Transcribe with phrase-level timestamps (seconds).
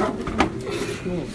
[0.00, 1.26] Hum.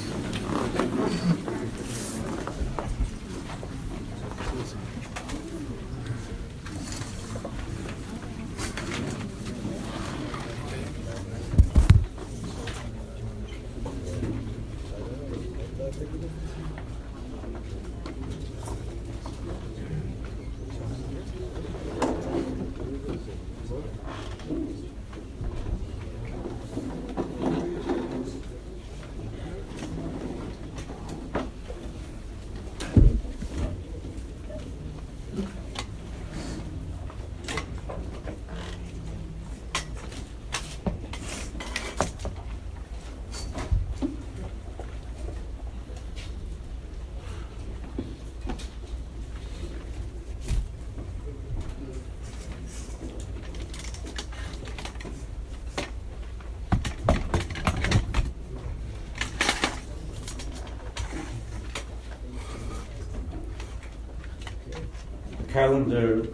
[65.76, 66.26] Calendar,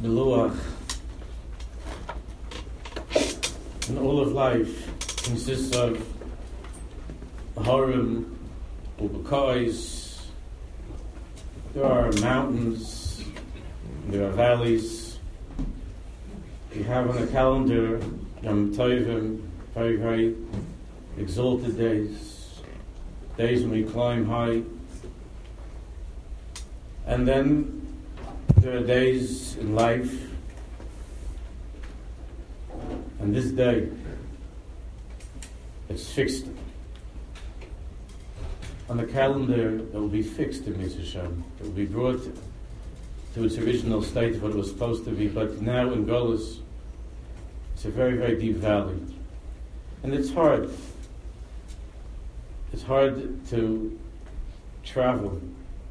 [0.00, 0.58] the Luach,
[3.88, 4.88] and all of life
[5.22, 6.04] consists of
[7.64, 8.36] Harim,
[8.98, 10.20] Ubakais,
[11.74, 13.22] there are mountains,
[14.08, 15.20] there are valleys.
[16.74, 18.00] We have on the calendar
[18.42, 19.42] Yom Tovim,
[19.74, 20.34] very, very
[21.18, 22.62] exalted days,
[23.36, 24.62] days when we climb high,
[27.06, 27.81] and then
[28.82, 30.30] days in life,
[33.20, 33.88] and this day,
[35.88, 36.46] it's fixed.
[38.88, 42.22] On the calendar, it will be fixed in Mitzvah It will be brought
[43.34, 46.58] to its original state of what it was supposed to be, but now in Golis,
[47.74, 49.00] it's a very, very deep valley.
[50.02, 50.70] And it's hard.
[52.72, 53.98] It's hard to
[54.84, 55.40] travel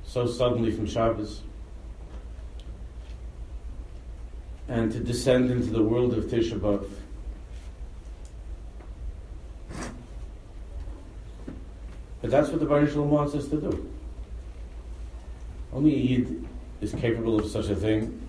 [0.06, 1.42] so suddenly from Shabbos
[4.72, 6.90] and to descend into the world of Tisha B'Av.
[12.22, 13.92] But that's what the Baruch Shalom wants us to do.
[15.74, 16.48] Only a Yid
[16.80, 18.26] is capable of such a thing.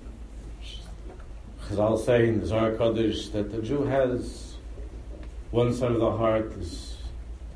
[1.69, 4.57] Chazal say in the Zohar Kodesh that the Jew has
[5.53, 6.97] one side of the heart is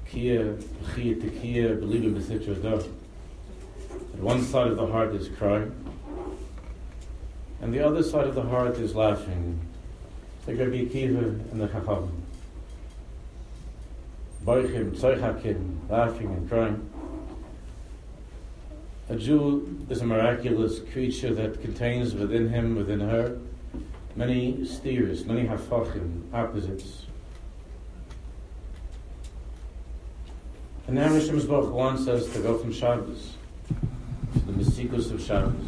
[0.08, 0.56] kia,
[0.94, 2.94] chia, tekia, believing the situation
[4.20, 5.74] one side of the heart is crying,
[7.60, 9.58] and the other side of the heart is laughing.
[10.46, 12.22] Like Rabbi Akiva and the Chacham.
[14.44, 16.90] Boichim, tzoichakim, laughing and crying.
[19.08, 23.38] A Jew is a miraculous creature that contains within him, within her,
[24.16, 27.06] many steers, many hafachim, opposites.
[30.86, 33.34] And now Hashem wants us to go from Shabbos
[34.34, 35.66] to the Mesikus of Shabbos.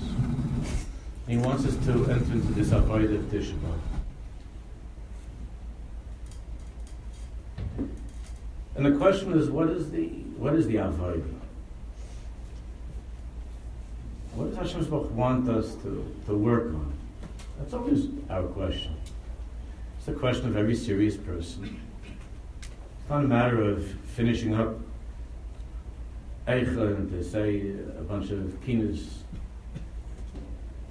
[1.29, 3.81] He wants us to enter into this Avodah of
[8.75, 10.07] And the question is, what is the
[10.39, 11.39] what is the Avodah?
[14.35, 16.93] What does Hashem want us to, to work on?
[17.59, 18.95] That's always our question.
[19.97, 21.81] It's the question of every serious person.
[22.63, 23.85] It's not a matter of
[24.15, 24.77] finishing up
[26.47, 29.09] Eichel and to say a bunch of kinas,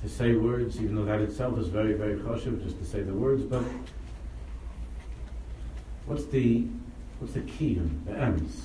[0.01, 3.13] to say words, even though that itself is very, very choshev, just to say the
[3.13, 3.63] words, but
[6.05, 6.67] what's the
[7.19, 8.61] what's the key, the emes,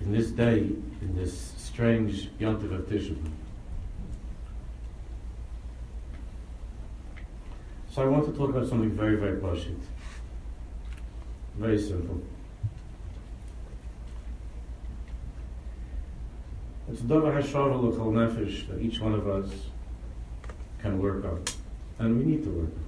[0.00, 0.58] in this day,
[1.00, 2.88] in this strange yontiv of
[7.90, 9.78] So I want to talk about something very, very pashit,
[11.56, 12.20] very simple.
[16.90, 19.50] It's Dova Hashav L'chol Nefesh that each one of us
[20.82, 21.44] can work on.
[21.98, 22.84] And we need to work on.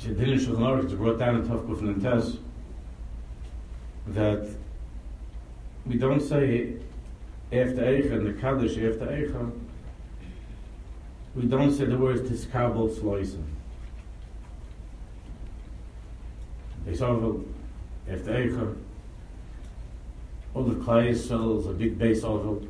[0.00, 2.38] Din in Shulchan Aruch, brought down in Tavkuf Nentes
[4.08, 4.48] that
[5.86, 6.74] we don't say
[7.52, 9.50] after Eicha and the Kaddish after Eicha,
[11.34, 13.44] we don't say the words Tiskabel Sloisen.
[16.86, 17.44] Beisovel,
[18.10, 18.76] after Eicha,
[20.54, 22.66] all the clay cells, a big base oval,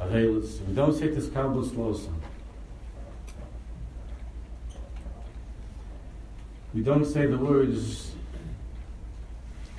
[0.00, 0.64] Avelis.
[0.66, 2.12] We don't say this Kabbalah Slosa.
[6.74, 8.12] We don't say the words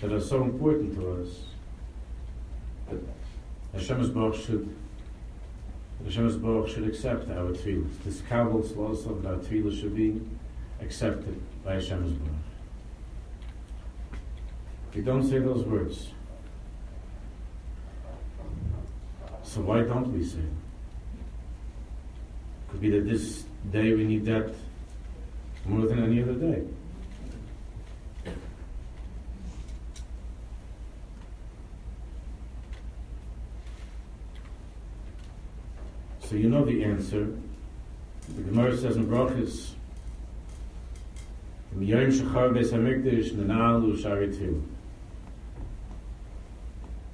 [0.01, 1.43] that are so important to us
[2.89, 2.99] that
[3.73, 4.75] Hashem's Baruch should
[6.03, 7.87] Hashem Baruch should accept our tefillah.
[8.05, 10.21] This kabbalah also that our tefillah should be
[10.81, 12.38] accepted by Hashem Baruch.
[14.93, 16.09] We don't say those words.
[19.43, 20.43] So why don't we say?
[22.69, 24.53] Could be that this day we need that
[25.65, 26.63] more than any other day.
[36.21, 37.27] So you know the answer.
[38.35, 39.71] The Gemara says in Brachis,
[41.79, 44.61] Yom Shachar Beis Hamikdash Nanalu Sharitil.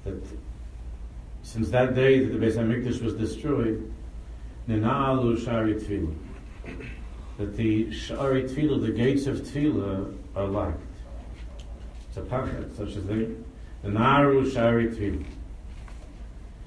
[0.06, 0.22] That
[1.42, 3.92] since that day that the Beis Hamikdash was destroyed,
[4.68, 6.14] Nanalu Sharitil.
[7.38, 10.80] That the Shari Tefillah, the gates of Tefillah, are locked.
[12.08, 13.28] It's a pachet, such they.
[13.82, 15.24] The Naru Shari Tefillah.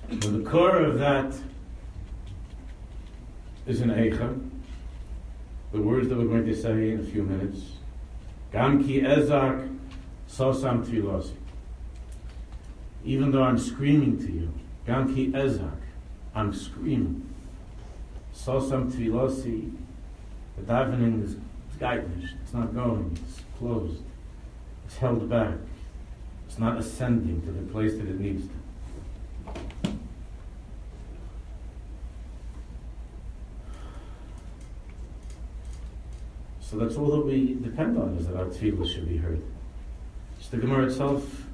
[0.10, 1.34] The core of that
[3.68, 4.50] is an Eicha,
[5.72, 7.62] the words that we're going to say in a few minutes.
[8.52, 9.78] Gam ki ezak
[10.28, 11.39] sosam tfilosi.
[13.10, 14.54] Even though I'm screaming to you,
[14.86, 15.80] Gam ki ezak,
[16.36, 17.28] I'm screaming.
[18.36, 19.72] Sosam tfilosi,
[20.56, 21.36] the davening is
[21.80, 24.04] geitnish, it's not going, it's closed,
[24.86, 25.56] it's held back,
[26.48, 29.92] it's not ascending to the place that it needs to.
[36.62, 39.42] So that's all that we depend on is that our tefillah should be heard.
[40.52, 41.49] The Gemara itself,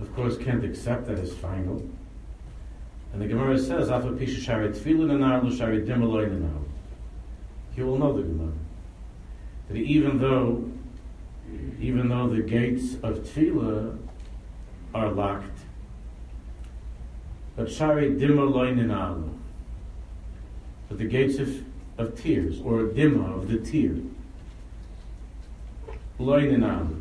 [0.00, 1.82] of course, can't accept that as final.
[3.12, 6.62] And the Gemara says, "Afa pisha shari tefillah nanar lo shari dimaloy nanar."
[7.76, 8.52] You will know the Gemara
[9.68, 10.64] that even though,
[11.80, 13.98] even though the gates of tefillah
[14.94, 15.60] are locked,
[17.56, 19.28] but shari dimaloy nanar,
[20.88, 21.64] but the gates of
[22.00, 23.96] of tears or dimma of the tear
[26.18, 26.96] alu,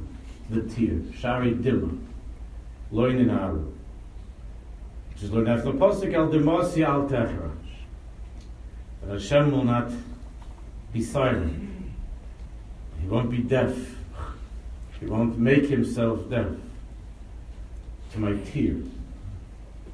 [0.49, 1.97] the tear, shari dima,
[3.29, 3.73] alu.
[5.13, 7.51] Which is learned after posik al demosi al techrash.
[9.01, 9.91] That Hashem will not
[10.93, 11.93] be silent.
[13.01, 13.75] He won't be deaf.
[14.99, 16.47] He won't make himself deaf
[18.11, 18.85] to my tears.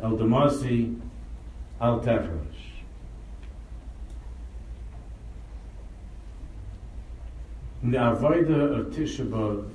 [0.02, 1.00] El demosi
[1.82, 2.40] al techrash.
[7.84, 9.70] In the of Tisha B'Av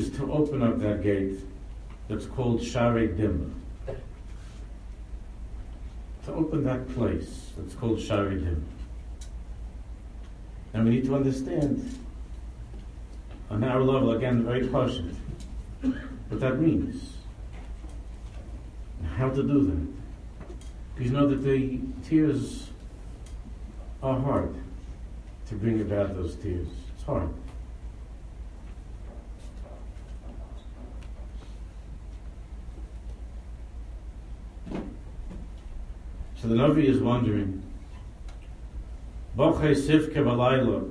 [0.00, 1.38] is to open up that gate
[2.08, 3.50] that's called Shari Dimma.
[6.24, 8.62] To open that place that's called Shari Dimma.
[10.72, 11.98] And we need to understand
[13.50, 15.16] on our level, again, very cautious,
[15.82, 17.16] what that means.
[19.16, 20.56] How to do that.
[20.94, 22.70] Because you know that the tears
[24.02, 24.54] are hard
[25.48, 26.68] to bring about those tears.
[26.94, 27.28] It's hard.
[36.40, 37.62] So the Navi is wondering,
[39.36, 40.90] Bochei Sivke Balayla,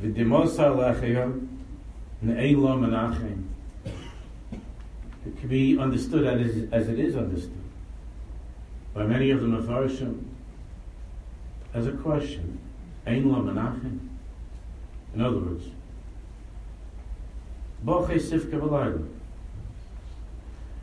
[0.00, 1.48] V'dimosa Lecheya,
[2.24, 3.42] Ne'ela Menachem.
[5.26, 7.58] It can be understood as, as it is understood
[8.94, 10.26] by many of the Mefarshim
[11.74, 12.60] as a question.
[13.04, 13.98] Ein la menachem?
[15.14, 15.64] In other words,
[17.84, 19.08] Boche Sifke Balayla.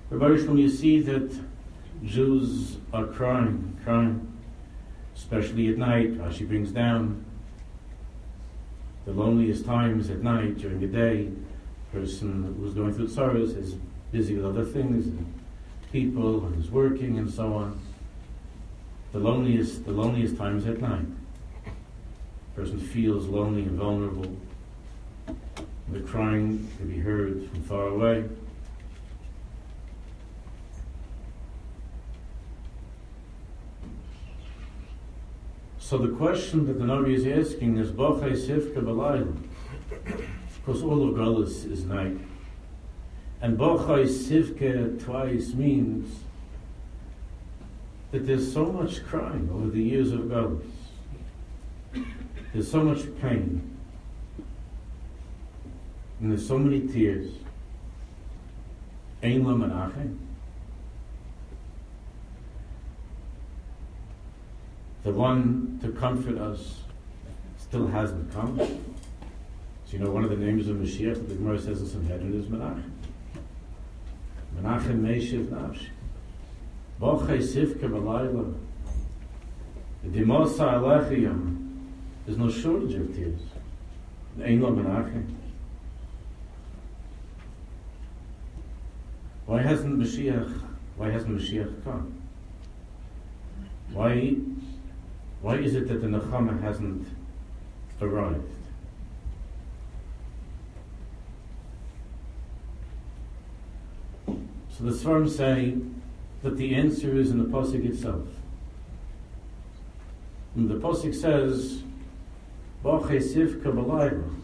[0.09, 1.39] Rabbi when you see that
[2.03, 4.31] Jews are crying, crying,
[5.15, 7.25] especially at night, she brings down
[9.05, 11.29] the loneliest times at night during the day.
[11.91, 13.75] Person who's going through sorrows is
[14.11, 15.33] busy with other things, and
[15.91, 17.79] people, and is working, and so on
[19.11, 21.05] the loneliest, the loneliest times at night.
[22.55, 24.35] Person feels lonely and vulnerable.
[25.91, 28.25] The crying can be heard from far away.
[35.89, 39.35] So the question that the Navi is asking is Bachai Sifka Balayla.
[40.05, 42.15] Of course, all of Galus is night.
[43.41, 46.19] And Bachai Sifka twice means
[48.11, 50.61] that there's so much crying over the years of Galus.
[52.53, 53.75] There's so much pain.
[56.19, 57.31] And there's so many tears.
[59.23, 60.28] Ein Menachem.
[65.03, 66.81] The one to comfort us
[67.57, 68.57] still hasn't come.
[68.57, 72.39] So you know one of the names of Mashiach that the Gemara says in Sanhedrin
[72.39, 72.91] is Menachem.
[74.57, 75.87] Menachem Meshiv Nafshi.
[76.99, 78.53] Bochei Sivke Balayla.
[80.05, 81.77] Dimosa Alechiyam.
[82.25, 83.39] There's no shortage of tears.
[84.43, 85.35] Ein Lo Menachem.
[89.49, 90.61] Why hasn't Mashiach,
[90.95, 92.21] why hasn't Mashiach come?
[93.91, 94.35] Why,
[95.41, 97.07] why is it that the Nechama hasn't
[98.01, 98.43] arrived?
[104.27, 105.77] So the Svarim say
[106.41, 108.27] that the answer is in the Pasuk itself.
[110.55, 111.83] And the Pasuk says,
[112.83, 114.35] Bachei Sivka B'layla,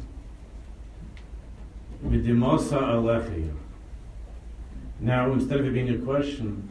[2.06, 3.54] Midimasa Alechia.
[5.00, 6.70] Now, instead of it being a question,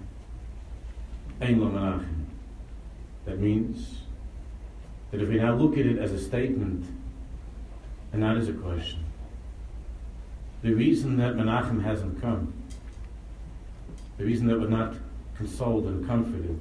[1.40, 2.28] Ein.
[3.24, 4.03] That means
[5.14, 6.84] that if we now look at it as a statement
[8.10, 8.98] and not as a question,
[10.62, 12.52] the reason that Menachem hasn't come
[14.16, 14.94] the reason that we're not
[15.36, 16.60] consoled and comforted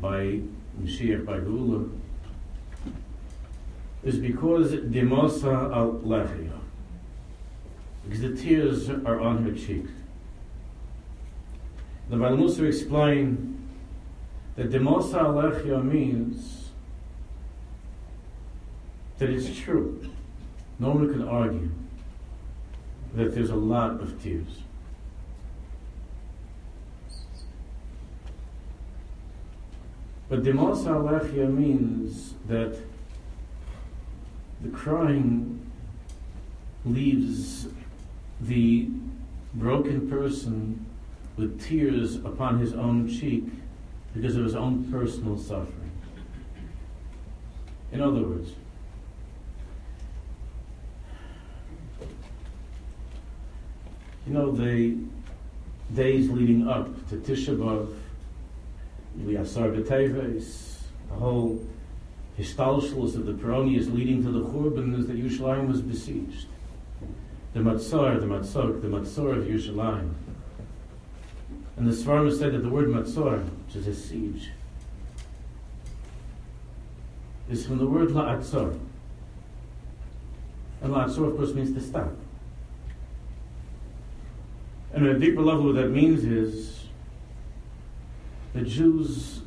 [0.00, 0.40] by
[0.80, 1.88] Mashiach, by Gula,
[4.02, 6.58] is because Dimosa al Lechia,
[8.04, 9.86] because the tears are on her cheek.
[12.10, 13.54] The Musa explained
[14.56, 16.67] that Dimosa al Lechia means
[19.18, 20.08] that it's true.
[20.78, 21.70] No one can argue
[23.14, 24.62] that there's a lot of tears.
[30.28, 32.76] But Demos Alechia means that
[34.62, 35.70] the crying
[36.84, 37.68] leaves
[38.40, 38.88] the
[39.54, 40.84] broken person
[41.36, 43.44] with tears upon his own cheek
[44.14, 45.90] because of his own personal suffering.
[47.92, 48.52] In other words,
[54.28, 54.94] you know, the
[55.94, 57.94] days leading up to Tisha B'Av,
[59.24, 61.64] we have the whole
[62.38, 66.46] histalshalos of the Peronius leading to the Churban is that Yerushalayim was besieged.
[67.54, 70.12] The Matzor, the Matzor, the Matzor of Yerushalayim.
[71.78, 74.50] And the Svarma said that the word Matzor, which is a siege,
[77.48, 78.78] is from the word La'atzor.
[80.82, 82.12] And La'atzor, of course, means to stop.
[84.92, 86.84] And at a deeper level, what that means is
[88.54, 89.42] the Jews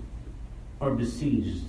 [0.79, 1.65] are besieged.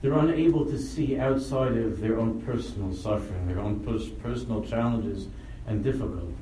[0.00, 3.80] They're unable to see outside of their own personal suffering, their own
[4.20, 5.28] personal challenges
[5.66, 6.32] and difficulties.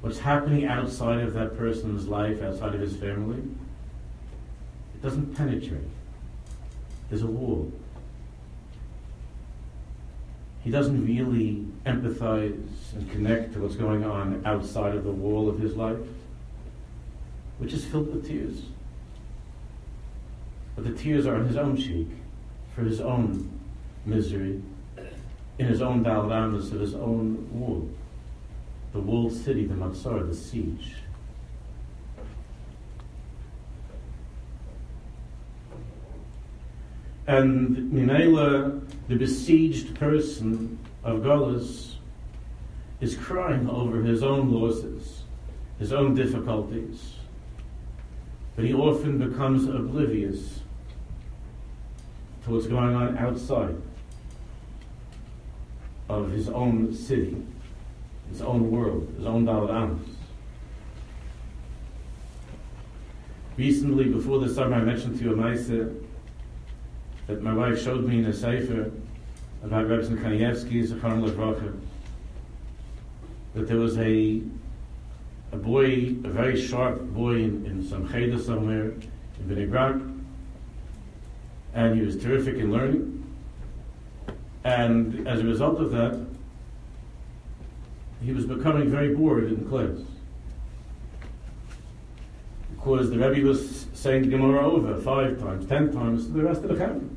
[0.00, 5.80] What's happening outside of that person's life, outside of his family, it doesn't penetrate.
[7.08, 7.72] There's a wall
[10.64, 15.58] he doesn't really empathize and connect to what's going on outside of the wall of
[15.58, 15.98] his life,
[17.58, 18.62] which is filled with tears.
[20.74, 22.08] But the tears are on his own cheek
[22.74, 23.60] for his own
[24.06, 24.62] misery,
[25.58, 27.88] in his own daldamus of his own wall,
[28.94, 30.94] the walled city, the Matzor, the siege.
[37.26, 41.94] And Minela, the besieged person of Golas,
[43.00, 45.22] is crying over his own losses,
[45.78, 47.14] his own difficulties.
[48.56, 50.60] But he often becomes oblivious
[52.44, 53.76] to what's going on outside
[56.08, 57.36] of his own city,
[58.28, 59.98] his own world, his own Dalad
[63.56, 66.03] Recently, before the summer, I mentioned to you a
[67.26, 68.90] that my wife showed me in a sefer
[69.62, 71.74] about Rebbe Kanievsky, Zechon Levracha,
[73.54, 74.42] that there was a
[75.54, 79.96] a boy, a very sharp boy in, in some cheder somewhere in Bnei Brak,
[81.74, 83.24] and he was terrific in learning.
[84.64, 86.26] And as a result of that,
[88.20, 89.98] he was becoming very bored in class.
[92.74, 96.70] Because the Rebbe was saying the Gemara over five times, ten times the rest of
[96.70, 97.13] the family.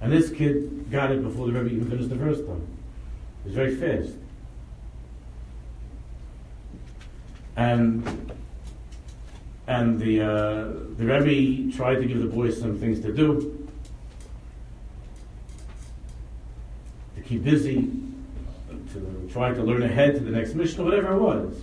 [0.00, 2.66] And this kid got it before the Rebbe even finished the first time.
[3.44, 4.14] It was very fast.
[7.56, 8.32] And
[9.66, 13.68] and the uh, the Rebbe tried to give the boys some things to do,
[17.16, 17.90] to keep busy,
[18.92, 21.54] to try to learn ahead to the next mission, or whatever it was.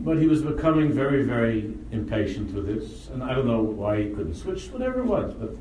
[0.00, 4.10] But he was becoming very, very impatient with this, and I don't know why he
[4.10, 5.34] couldn't switch, whatever it was.
[5.34, 5.56] But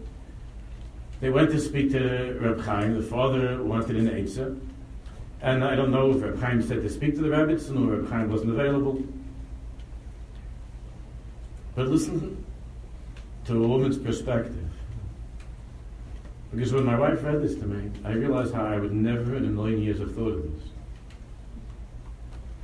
[1.20, 2.94] They went to speak to Reb Chaim.
[2.94, 4.60] The father wanted an Eitzah.
[5.42, 8.10] And I don't know if Reb Chaim said to speak to the rabbis, or Reb
[8.10, 9.04] Chaim wasn't available.
[11.76, 12.46] But listen
[13.46, 14.70] to a woman's perspective.
[16.52, 19.46] Because when my wife read this to me, I realized how I would never in
[19.46, 20.70] a million years have thought of this.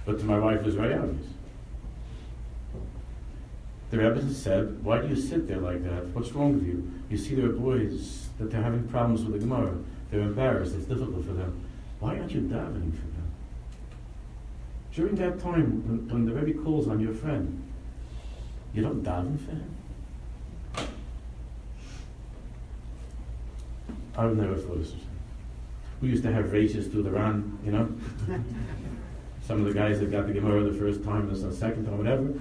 [0.05, 1.27] But to my wife, it was very obvious.
[3.93, 6.07] The Rebbe said, Why do you sit there like that?
[6.15, 6.91] What's wrong with you?
[7.11, 9.75] You see there are boys that they're having problems with the Gemara.
[10.09, 10.73] They're embarrassed.
[10.73, 11.63] It's difficult for them.
[11.99, 13.31] Why aren't you davening for them?
[14.95, 17.63] During that time, when, when the Rebbe calls on your friend,
[18.73, 20.87] you don't daven for him?
[24.17, 24.93] I would never thought this.
[26.01, 27.87] We used to have races to the run, you know?
[29.43, 32.33] Some of the guys that got the Gemara the first time, the second time, whatever.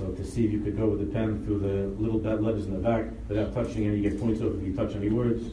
[0.00, 2.64] So to see if you could go with the pen through the little bad letters
[2.64, 5.52] in the back without touching any, you get points off if you touch any words.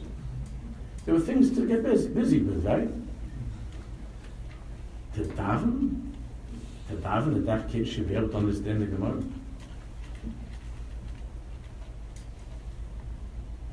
[1.04, 2.88] There were things to get busy, busy with, right?
[5.16, 6.12] To daven,
[6.88, 9.22] to daven that that kid should be able to understand the Gemara.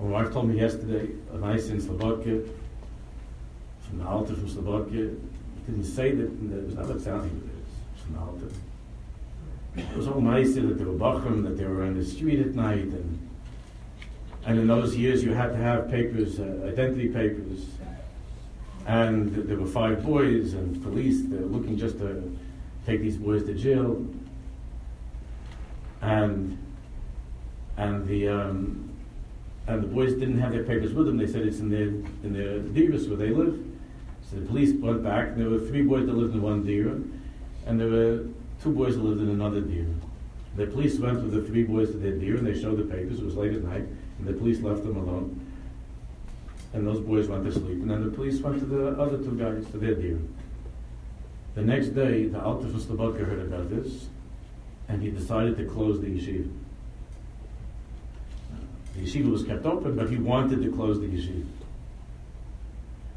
[0.01, 2.49] My wife told me yesterday, a nice in Slobodka,
[3.87, 5.17] from the Alter from Slobodka,
[5.67, 8.55] didn't say that, it was not what sounding it is, from the Alter.
[9.77, 12.55] It was all nice that there were bachrim, that they were on the street at
[12.55, 13.29] night, and
[14.45, 17.65] and in those years you had to have papers, uh, identity papers,
[18.85, 22.37] and there were five boys and police they were looking just to
[22.85, 24.05] take these boys to jail,
[26.01, 26.57] and
[27.77, 28.89] and the um,
[29.67, 31.17] and the boys didn't have their papers with them.
[31.17, 33.61] They said it's in their in their divas where they live.
[34.29, 35.35] So the police went back.
[35.35, 36.97] There were three boys that lived in one dira,
[37.65, 38.25] and there were
[38.61, 39.85] two boys lived in another dira.
[40.55, 43.19] The police went with the three boys to their dira, and they showed the papers.
[43.19, 43.85] It was late at night,
[44.19, 45.41] and the police left them alone.
[46.73, 49.37] And those boys went to sleep, and then the police went to the other two
[49.37, 50.19] guys to their dira.
[51.55, 54.07] The next day, the Alter from Slobodka heard about this,
[54.89, 56.51] and he decided to close the yeshiva.
[58.95, 61.45] The yeshiva was kept open, but he wanted to close the yeshiva.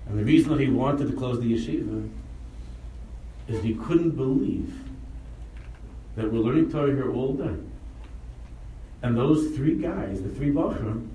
[0.08, 2.08] And the reason that he wanted to close the yeshiva
[3.48, 4.72] is he couldn't believe
[6.18, 7.54] that we're learning Torah here all day.
[9.02, 11.06] And those three guys, the three Bachram,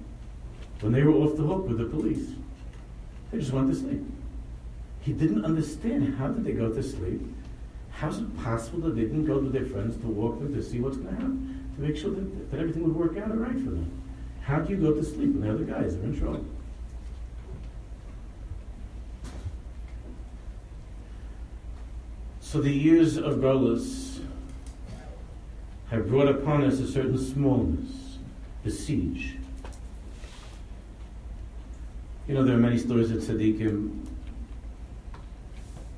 [0.79, 2.29] when they were off the hook with the police,
[3.29, 4.01] they just went to sleep.
[5.01, 7.19] He didn't understand how did they go to sleep.
[7.91, 10.79] How's it possible that they didn't go to their friends to walk them to see
[10.79, 13.51] what's going to happen, to make sure that, that everything would work out all right
[13.51, 13.91] for them?
[14.43, 16.45] How do you go to sleep when the other guys are in trouble?
[22.39, 24.12] So the years of Golas
[25.93, 28.17] have brought upon us a certain smallness,
[28.63, 29.35] the siege.
[32.27, 33.99] You know, there are many stories of tzaddikim.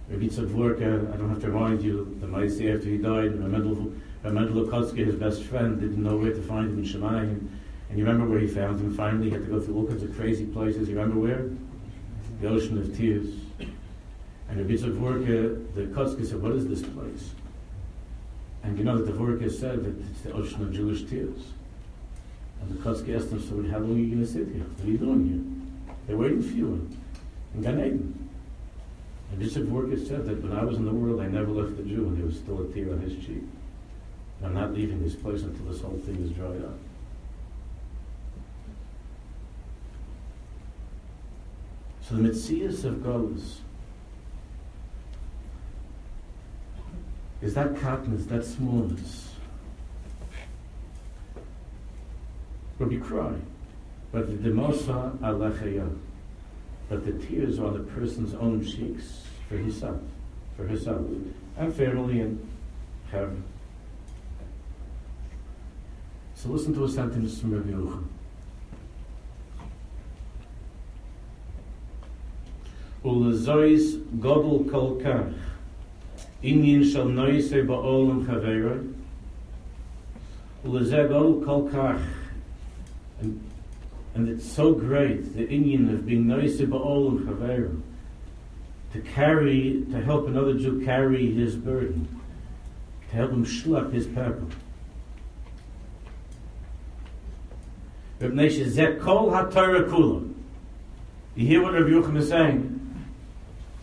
[0.10, 3.93] Rabbi Tzadvorka, uh, I don't have to remind you, the Maisi after he died, Ramendel
[4.23, 7.47] Okotsky, his best friend, didn't know where to find him in Shemayim.
[7.89, 9.29] And you remember where he found him finally?
[9.29, 10.89] He had to go through all kinds of crazy places.
[10.89, 11.49] You remember where?
[12.41, 13.27] The Ocean of Tears.
[14.49, 17.31] And Rabbi Tzadvorka, uh, the Kotzke said, what is this place?
[18.65, 21.39] And you know that the Vorka said that it's the Ocean of Jewish Tears.
[22.62, 24.63] And the Kotzke asked him, so how long are you going to sit here?
[24.63, 25.95] What are you doing here?
[26.08, 26.89] They're waiting for you
[27.54, 28.30] in Gan Eden.
[29.30, 31.84] And Bishop Vorka said that when I was in the world, I never left the
[31.84, 33.43] Jew and there was still a tear on his cheek.
[34.39, 36.80] And I'm not leaving this place until this whole thing is dried up.
[42.01, 43.58] So the Mitzias of Golas
[47.41, 48.26] is that kindness?
[48.28, 49.30] that smallness.
[52.80, 53.34] Rabbi cry,
[54.12, 55.89] but the demosa alachaya,
[56.89, 60.02] but the tears are on the person's own cheeks for himself,
[60.58, 61.06] for herself,
[61.58, 62.45] and family and
[63.12, 63.43] heaven.
[66.36, 68.08] So listen to a sentence from Rabbi Yochanan.
[73.06, 75.34] Ulezois godel kolkach
[76.44, 78.79] עניין של נויסי בעולם חברוי,
[80.64, 82.00] ולזה גודל כל כך,
[83.22, 83.26] and,
[84.14, 87.81] and it's so great, the Indian of being noisy ba'olam chaveru,
[88.92, 92.09] to carry, to help another Jew carry his burden,
[93.11, 94.48] to help him schlep his pebble.
[98.20, 100.31] Reb Neshe, zeh kol ha-Torah kula.
[101.37, 102.76] You hear what Rabbi Yochanan is saying?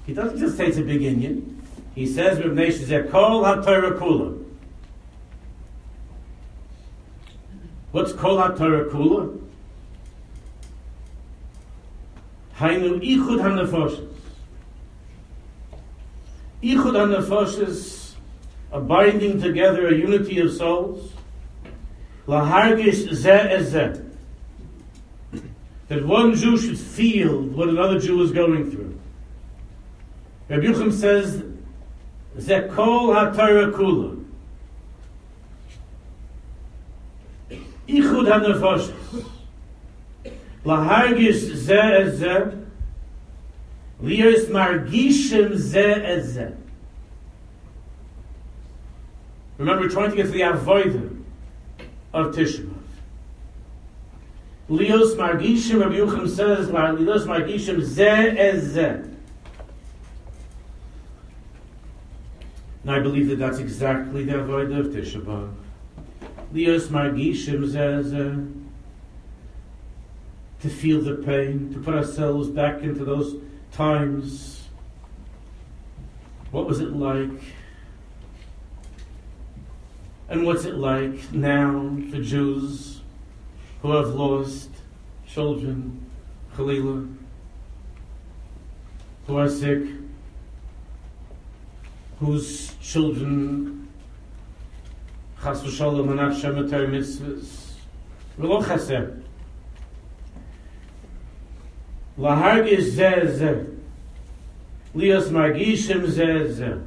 [0.05, 1.50] He doesn't just say it's a big Indian.
[1.94, 4.44] He says Reb Neshe, zeh kol ha-Torah kula.
[7.90, 9.38] What's kol ha-Torah kula?
[12.56, 14.08] Hainu ichud hanefoshes.
[16.62, 18.14] Ichud hanefoshes,
[18.70, 21.12] a binding together, a unity of souls.
[22.26, 24.08] Lahargish zeh ezeh.
[25.88, 28.98] That one Jew should feel what another Jew is going through.
[30.48, 31.44] Rabbi Yuchim says,
[32.38, 34.18] Zeh kol ha-Torah kula.
[37.88, 38.92] Ichud hanefoshes.
[40.64, 42.66] Lahargish zeh ezeh.
[44.02, 46.56] Lios margishim zeh ezeh.
[49.58, 51.22] Remember, trying to get to the avodah
[52.14, 52.78] of Tisha B'Av.
[54.70, 59.08] Lios margishim, Rabbi Yuchim says, Lios margishim zeh ezeh.
[62.82, 65.52] And I believe that that's exactly the avodah of Tisha B'Av.
[66.52, 68.52] Lios margishim zeh ezeh
[70.60, 73.36] to feel the pain, to put ourselves back into those
[73.72, 74.68] times.
[76.50, 77.30] What was it like?
[80.28, 83.00] And what's it like now for Jews
[83.82, 84.70] who have lost
[85.26, 86.06] children,
[86.54, 87.12] Khalilah,
[89.26, 89.82] who are sick,
[92.22, 93.88] whose children,
[95.42, 97.72] Chas v'sholom, are not shemeter mitzvahs?
[98.38, 99.22] V'lo chasem.
[102.16, 103.76] Lahargish zeh.
[104.94, 106.82] Lios margishim zeh.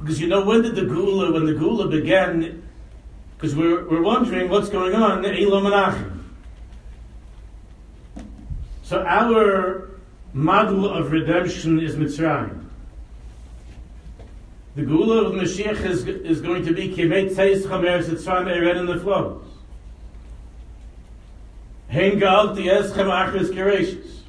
[0.00, 2.68] Because you know, when did the Gula, when the Gula began,
[3.36, 6.24] because we're, we're wondering what's going on, Elam Menachem.
[8.82, 9.90] So our
[10.32, 12.63] model of redemption is Mitzrayim.
[14.74, 18.86] The Gula of Mashiach is, is going to be Kimet Tzeis Chamer Sitzrayim Eren in
[18.86, 19.44] the flows.
[21.88, 24.22] Hein Galti Eschem Achris Gerashis.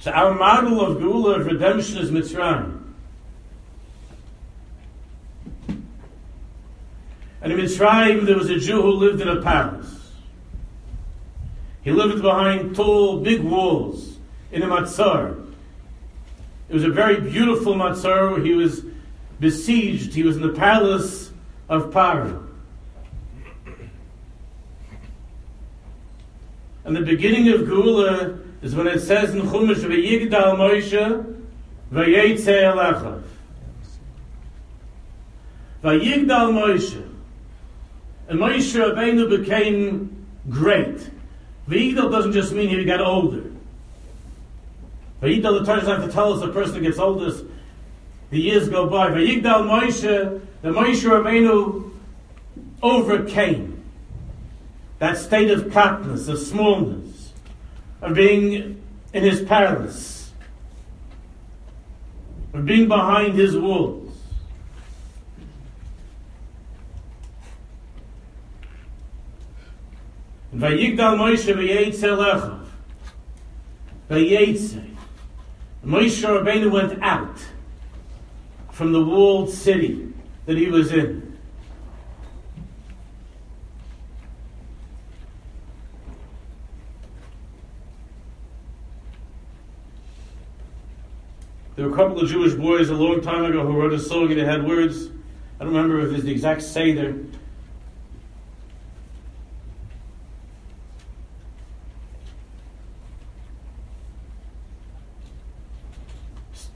[0.00, 2.82] So our model of Gula of redemption is Mitzrayim.
[7.40, 10.12] And in Mitzrayim, there was a Jew who lived in a palace.
[11.82, 14.18] He lived behind tall, big walls
[14.52, 15.37] in a matzar.
[16.68, 18.84] It was a very beautiful matzar where he was
[19.40, 20.12] besieged.
[20.12, 21.30] He was in the palace
[21.68, 22.44] of Paro.
[26.84, 31.36] And the beginning of Gula is when it says in Chumash, V'yigdal Moshe,
[31.92, 33.22] V'yetze Elechav.
[35.82, 37.06] V'yigdal Moshe.
[38.28, 41.10] And Moshe Rabbeinu became great.
[41.68, 43.47] V'yigdal doesn't just mean he got older.
[45.22, 47.32] V'yigdal, the Torah doesn't have to tell us the person gets older.
[48.30, 49.10] The years go by.
[49.10, 51.90] V'yigdal Moshe, the Moshe Rabbeinu
[52.82, 53.82] overcame
[54.98, 57.32] that state of catness, of smallness,
[58.00, 60.32] of being in his palace,
[62.52, 64.04] of being behind his walls.
[70.54, 72.64] Vayigdal Moshe v'yetze lechav.
[75.88, 77.38] Moshe Rabbeinu went out
[78.70, 80.12] from the walled city
[80.44, 81.38] that he was in.
[91.74, 94.30] There were a couple of Jewish boys a long time ago who wrote a song
[94.30, 95.08] and it had words.
[95.58, 97.16] I don't remember if it's the exact Seder.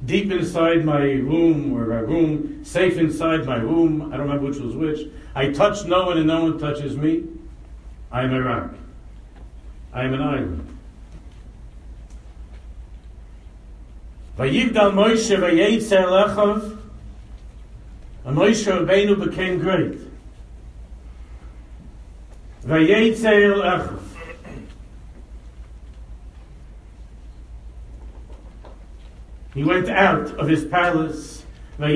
[0.05, 4.59] Deep inside my room, or my room, safe inside my room, I don't remember which
[4.59, 7.25] was which, I touch no one and no one touches me.
[8.11, 8.75] I am a rock.
[9.93, 10.79] I am an island.
[14.39, 16.79] Vayigdal Moshe vayetzer lechav,
[18.25, 19.99] and Moshe Rabbeinu became great.
[22.65, 24.12] Vayetzer lechav.
[29.55, 31.45] He went out of his palace.
[31.77, 31.91] When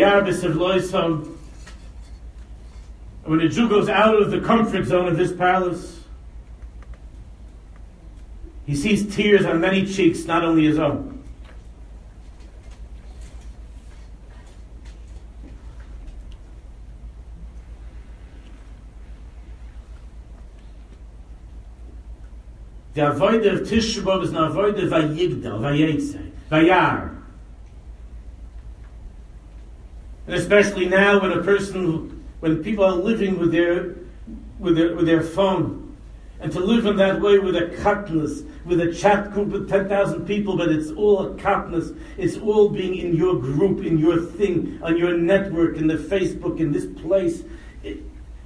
[3.41, 6.01] a Jew goes out of the comfort zone of his palace,
[8.67, 11.23] he sees tears on many cheeks, not only his own.
[22.95, 27.16] The avoid of Tisha is an avoid of Vayigdal, Vayetze, Vayar.
[30.27, 33.95] And especially now when a person, when people are living with their,
[34.59, 35.87] with their, with their phone,
[36.39, 40.27] And to live in that way with a katness, with a chat group of 10,000
[40.27, 41.99] people, but it's all a katness.
[42.19, 46.61] It's all being in your group, in your thing, on your network, in the Facebook,
[46.61, 47.43] in this place,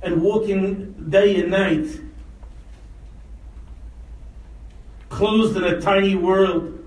[0.03, 2.01] and walking day and night,
[5.09, 6.80] closed in a tiny world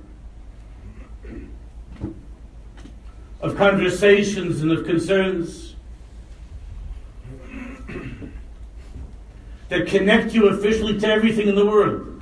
[3.43, 5.75] of conversations and of concerns
[9.67, 12.21] that connect you officially to everything in the world,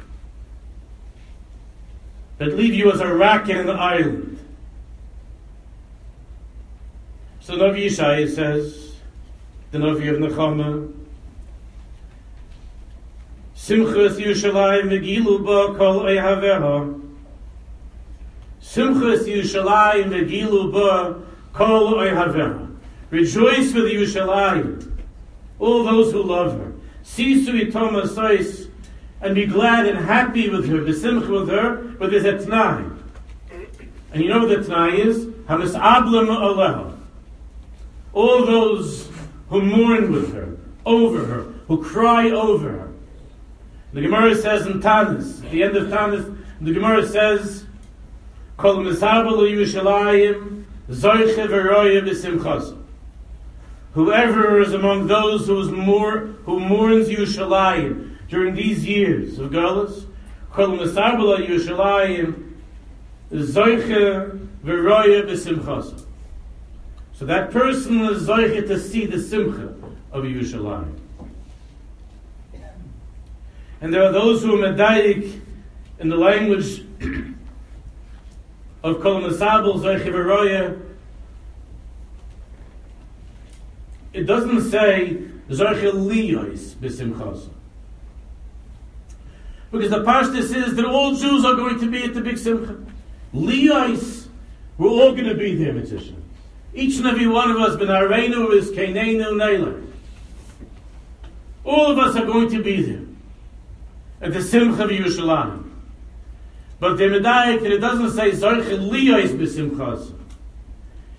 [2.39, 4.39] that leave you as a rock in an island.
[7.41, 8.95] So Navi Yishai says,
[9.69, 10.91] the Navi of Nechama,
[13.55, 17.00] Simchas Yerushalayim Megilu Ba Kol Ehaveha
[18.61, 21.21] Simchas Yerushalayim Megilu Ba
[21.53, 22.71] Kol Ehaveha
[23.11, 24.89] Rejoice with the Yerushalayim,
[25.59, 26.71] all those who love her.
[27.03, 28.69] Sisu Itom Asais,
[29.19, 32.97] and be glad and happy with her, be simcha with her, but there's a t'nai.
[34.13, 35.25] And you know what the t'nai is?
[35.25, 36.97] Hamas Ablam Aleha.
[38.13, 39.09] All those
[39.49, 42.93] who mourn with her, over her, who cry over her.
[43.91, 47.65] The Gemara says in Tanis, at the end of Tanis, the Gemara says,
[48.61, 52.77] Kol Misabel Yerushalayim, Zoiche V'roya B'simchasa.
[53.93, 60.05] Whoever is among those who, is more, who mourns Yerushalayim during these years of Galus,
[60.51, 62.53] Kol Misabel Yerushalayim,
[63.31, 66.05] Zoiche V'roya B'simchasa.
[67.13, 69.73] So that person is Zoiche to see the Simcha
[70.11, 70.99] of Yerushalayim.
[73.81, 75.41] And there are those who are medayik
[75.97, 76.85] in the language
[78.83, 80.79] of Kol Masabel Zoichivaroya.
[84.13, 85.17] It doesn't say
[85.49, 87.49] Zoiche Liyos B'Simchasa.
[89.71, 92.77] Because the Pashta says that all Jews are going to be at the big Simcha.
[93.33, 94.27] Liyos,
[94.77, 96.15] we're all going to be there, Mitzvah.
[96.73, 99.87] Each and every one of us, Ben Arenu is Kainenu Naila.
[101.63, 103.01] All of us are going to be there
[104.21, 105.60] at the Simcha of Yerushalayim.
[106.81, 110.15] But the Medayik, it doesn't say Zorche Liyos b'Simchas.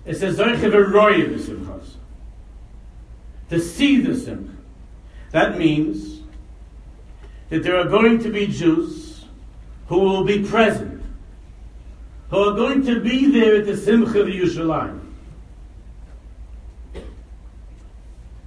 [0.05, 1.95] It says Zorche V'roya b'Simchas.
[3.51, 4.57] To see the Simcha.
[5.31, 6.23] That means
[7.49, 9.25] that there are going to be Jews
[9.87, 11.01] who will be present,
[12.31, 14.99] who are going to be there at the Simcha of Yerushalayim.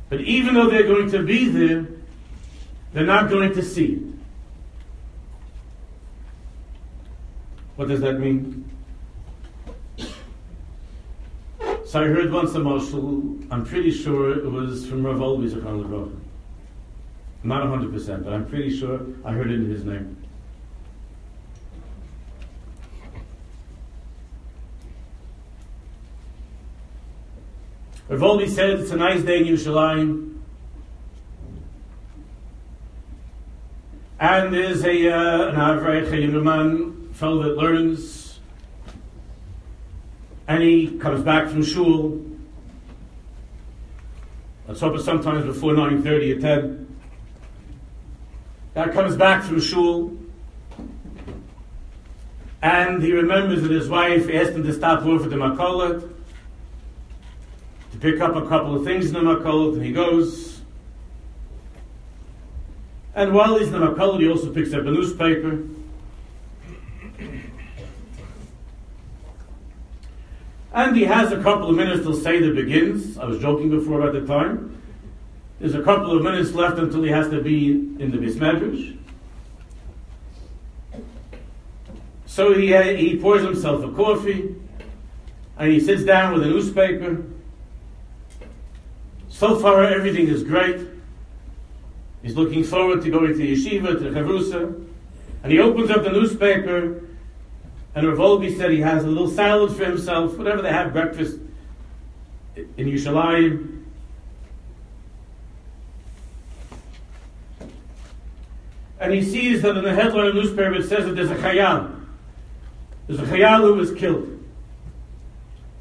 [0.10, 1.88] But even though they're going to be there,
[2.92, 4.15] they're not going to see it.
[7.76, 8.70] What does that mean?
[11.86, 16.22] So I heard once a marshal, I'm pretty sure it was from Rav Wolbe Zechon
[17.46, 20.18] not 100%, but I'm pretty sure I heard it in his name.
[28.10, 30.40] Rav Wolbe said it's a nice day in Yerushalayim.
[34.20, 38.40] And there's a, uh, an Avrech, a young man, fellow that learns,
[40.50, 42.22] and he comes back from shul.
[44.68, 46.98] Let's hope it's sometimes before 9.30 or 10.
[48.74, 50.18] That comes back from shul,
[52.62, 56.02] and he remembers that his wife asked him to stop over at the makolet,
[57.94, 60.60] to pick up a couple of things in the makolet, and he goes.
[63.14, 65.64] And while he's in the makolet, he also picks up a newspaper.
[70.76, 73.18] And he has a couple of minutes till Seder begins.
[73.18, 74.78] I was joking before about the time.
[75.58, 78.98] There's a couple of minutes left until he has to be in the Bismedrash.
[82.26, 84.54] So he, uh, he pours himself a coffee
[85.58, 87.24] and he sits down with a newspaper.
[89.30, 90.86] So far, everything is great.
[92.22, 94.86] He's looking forward to going to yeshiva, to chavrusa.
[95.42, 97.02] And he opens up the newspaper
[97.96, 101.40] and Rav said he has a little salad for himself, whatever they have breakfast
[102.56, 103.84] in Yerushalayim.
[109.00, 111.36] And he sees that in the headline of the newspaper it says that there's a
[111.36, 112.06] chayal.
[113.08, 114.44] There's a chayal who was killed.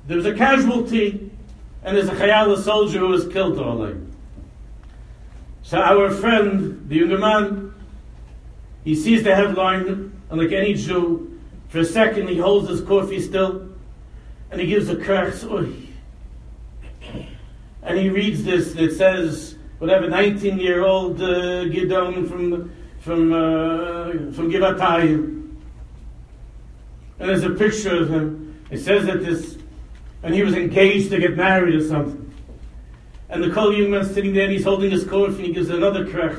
[0.07, 1.31] There's a casualty,
[1.83, 4.01] and there's a chayal, a soldier who was killed already.
[5.63, 7.75] So our friend, the younger man,
[8.85, 11.34] he sees the headline, and like any Jew,
[11.75, 13.69] for a second, he holds his coffee still,
[14.53, 15.43] and he gives a curse.
[15.43, 15.89] And
[17.99, 24.53] he reads this that says, whatever 19 year old uh, Gidon from from uh, from
[24.53, 25.51] Givatayim,
[27.19, 28.57] and there's a picture of him.
[28.71, 29.59] It says that this,
[30.23, 32.33] and he was engaged to get married or something.
[33.29, 35.71] And the Kol young man sitting there, and he's holding his coffee and he gives
[35.71, 36.37] another crack.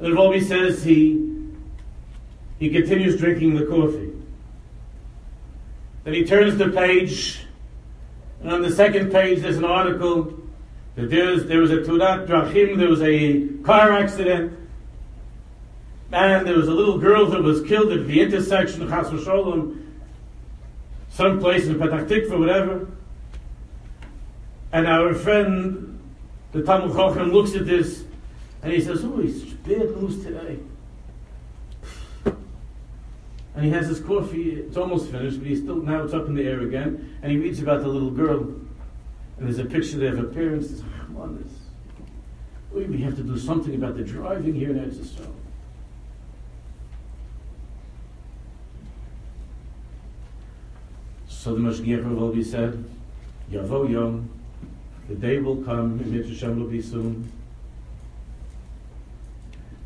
[0.00, 1.28] And Rebbe says he
[2.58, 4.12] he continues drinking the coffee.
[6.04, 7.40] Then he turns the page,
[8.40, 10.34] and on the second page there's an article
[10.96, 14.58] that there's, there was a Turat Drachim, there was a car accident,
[16.10, 19.80] and there was a little girl that was killed at the intersection of Chas Sholem,
[21.10, 22.88] someplace in Petach Tikva, whatever.
[24.72, 26.00] And our friend,
[26.52, 28.04] the Talmud Chochem, looks at this
[28.62, 30.58] and he says, Oh, it's bad news today.
[33.54, 36.34] And he has his coffee, it's almost finished, but he's still, now it's up in
[36.34, 37.18] the air again.
[37.22, 38.40] And he reads about the little girl.
[38.40, 40.68] And there's a picture there of her parents.
[40.68, 41.52] He Says, oh, Come on, this.
[42.88, 45.32] We have to do something about the driving here in Eretz Yisrael.
[51.26, 52.84] So the Mashgiach will be said,
[53.50, 54.28] Yavo Yom,
[55.08, 57.32] the day will come, and Hashem will be soon,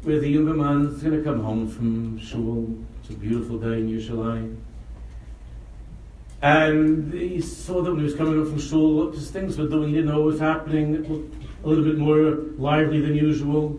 [0.03, 2.69] where the younger man is going to come home from shul.
[3.01, 4.57] It's a beautiful day in Yerushalayim.
[6.43, 9.91] And he saw that when he was coming up from shul, just things were doing,
[9.91, 13.79] he didn't know what was happening, it looked a little bit more lively than usual.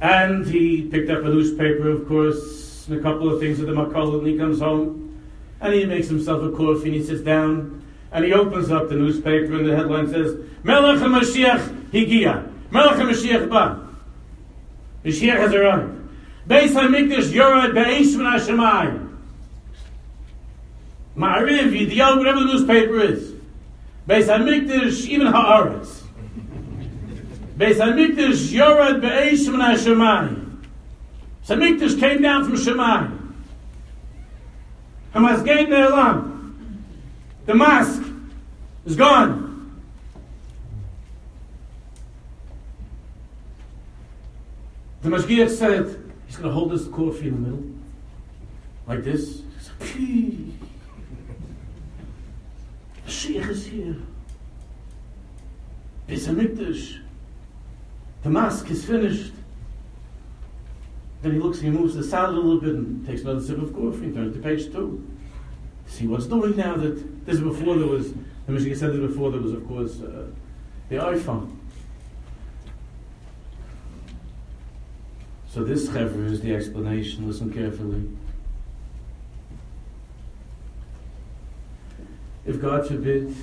[0.00, 3.74] And he picked up a newspaper, of course, and a couple of things with the
[3.74, 5.22] makal, and he comes home,
[5.60, 7.80] and he makes himself a coffee, and he sits down,
[8.10, 12.50] and he opens up the newspaper, and the headline says, Melech HaMashiach Higia.
[12.72, 13.83] Melech HaMashiach Ba.
[15.04, 16.08] Mashiach has arrived.
[16.48, 19.16] Beis HaMikdash Yorad Be'esh Min HaShemayim.
[21.16, 23.32] Ma'ariv, Yidiyah, whatever the newspaper is.
[24.08, 26.02] Beis HaMikdash, even Haaretz.
[27.56, 30.56] Beis HaMikdash Yorad Be'esh Min HaShemayim.
[31.46, 33.32] HaMikdash came down from Shemayim.
[35.14, 36.52] Hamasgein Ne'elam.
[37.46, 38.02] The mask
[38.86, 39.43] is gone.
[45.04, 47.64] The Mashgiach said, he's going to hold this coffee in the middle,
[48.86, 49.42] like this.
[49.82, 50.54] He
[53.06, 53.96] Mashiach is here.
[56.08, 57.00] Beis HaMikdash.
[58.22, 59.34] The mask is finished.
[61.20, 63.74] Then he looks, he moves the salad a little bit and takes another sip of
[63.74, 65.06] coffee and turns to page two.
[65.86, 68.14] See what's doing now that this is before there was,
[68.46, 70.28] the Mashiach said this before there was, of course, uh,
[70.88, 71.58] the iPhone.
[75.54, 77.28] So this chevra is the explanation.
[77.28, 78.10] Listen carefully.
[82.44, 83.36] If God forbid,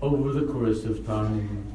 [0.00, 1.74] over the course of time,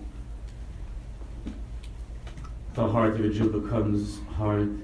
[2.73, 4.81] the heart of a Jew becomes hard,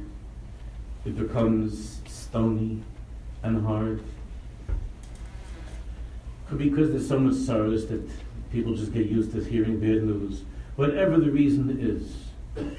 [1.05, 2.83] it becomes stony
[3.41, 4.03] and hard.
[6.55, 8.07] Because there's so much sorrows that
[8.51, 10.43] people just get used to hearing bad news.
[10.75, 12.75] Whatever the reason is,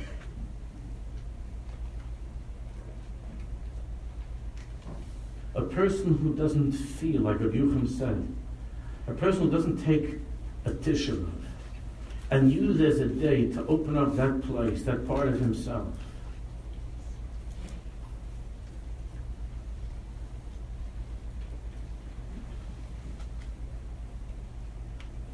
[5.60, 8.26] a person who doesn't feel, like Rabbi Yucham said,
[9.06, 10.18] a person who doesn't take
[10.64, 11.28] a Tisha
[12.30, 15.88] and use as a day to open up that place, that part of himself.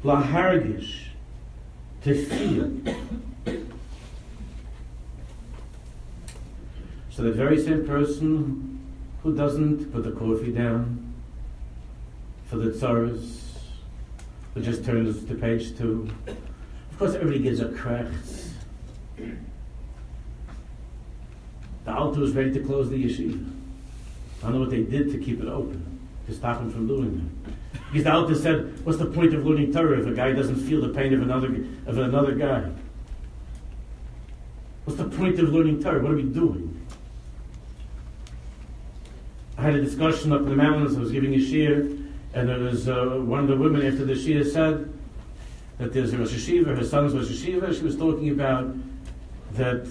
[0.03, 1.07] Lahargish,
[2.03, 2.71] to feel.
[7.09, 8.76] So the very same person
[9.23, 11.13] who doesn't put the coffee down
[12.45, 13.41] for the tzaras,
[14.53, 16.09] who just turns to page two.
[16.27, 18.07] Of course, everybody gives a crack.
[21.85, 23.49] The Alter was ready to close the yeshiva.
[24.39, 27.31] I don't know what they did to keep it open, to stop him from doing
[27.43, 27.81] that.
[27.91, 30.81] Because the Alter said, what's the point of learning Torah if a guy doesn't feel
[30.81, 31.47] the pain of another,
[31.85, 32.69] of another guy?
[34.83, 36.01] What's the point of learning Torah?
[36.01, 36.66] What are we doing?
[39.57, 40.95] I had a discussion up in the mountains.
[40.95, 44.13] I was giving a shiur, and there was uh, one of the women after the
[44.13, 44.93] shiur said
[45.79, 47.75] that there's a Rosh Hashiva, her son's Rosh Hashiva.
[47.75, 48.71] She was talking about
[49.53, 49.87] that.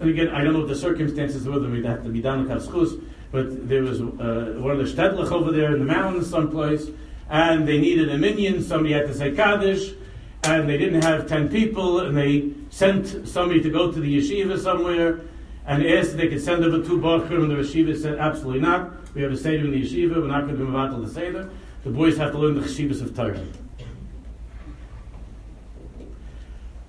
[0.00, 1.58] And again, I don't know what the circumstances were.
[1.58, 4.84] That we'd have to be down in Kavschus, but there was uh, one of the
[4.84, 6.88] Shtedlach over there in the mountains someplace,
[7.30, 8.62] and they needed a minion.
[8.62, 9.94] Somebody had to say Kaddish,
[10.42, 14.58] and they didn't have ten people, and they sent somebody to go to the yeshiva
[14.58, 15.20] somewhere
[15.66, 19.14] and asked if they could send over two Bachrim, and the yeshiva said, absolutely not.
[19.14, 21.50] We have a Seder in the yeshiva, we're not going to be Mavatal the Seder.
[21.84, 23.42] The boys have to learn the Cheshivas of Torah.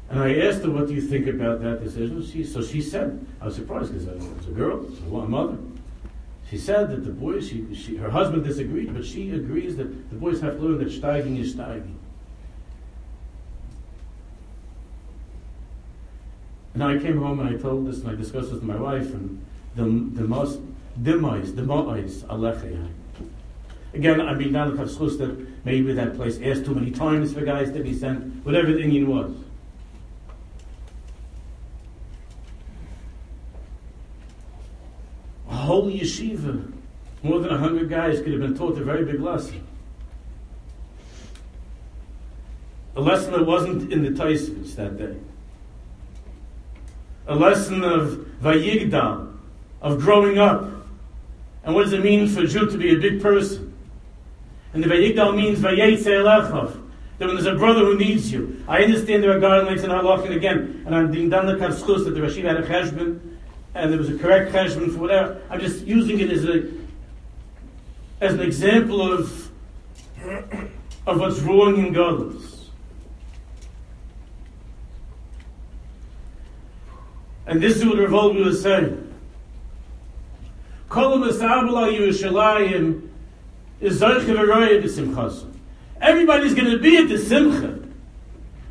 [0.09, 2.25] And I asked her, what do you think about that decision?
[2.25, 5.57] She, so she said, I was surprised because it was a girl, a mother.
[6.49, 10.17] She said that the boys, she, she, her husband disagreed, but she agrees that the
[10.17, 11.95] boys have to learn that steiging is steiging.
[16.73, 19.13] And I came home and I told this and I discussed this with my wife
[19.13, 19.45] and
[19.75, 20.59] the the most
[21.01, 22.87] dimais, the mo'ais, alechei.
[23.93, 27.83] Again, I mean, now that maybe that place asked too many times for guys to
[27.83, 29.33] be sent, whatever the Indian was.
[35.49, 36.71] A whole yeshiva,
[37.21, 39.67] more than a hundred guys could have been taught a very big lesson.
[42.95, 45.17] A lesson that wasn't in the Taisvis that day.
[47.27, 49.33] A lesson of Vayigdal,
[49.81, 50.63] of growing up.
[51.63, 53.73] And what does it mean for a Jew to be a big person?
[54.73, 56.81] And the Vayigdal means Vayetze Elechav.
[57.17, 58.63] That when there's a brother who needs you.
[58.67, 62.19] I understand there are guidelines in Halachah again, and I'm being done the that the
[62.19, 63.19] Rashiv had a cheshbon,
[63.75, 65.39] and there was a correct cheshbon for whatever.
[65.51, 66.67] I'm just using it as a
[68.21, 69.51] as an example of
[71.05, 72.50] of what's wrong in Gadlus.
[77.45, 79.13] And this is what Rav was saying.
[80.89, 83.09] Kol Masabla Yerushalayim
[83.79, 85.55] is Zarchev
[86.01, 87.79] Everybody's going to be at the Simcha.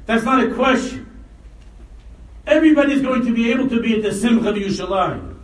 [0.06, 1.06] That's not a question.
[2.46, 5.36] Everybody's going to be able to be at the Simcha of Yerushalayim.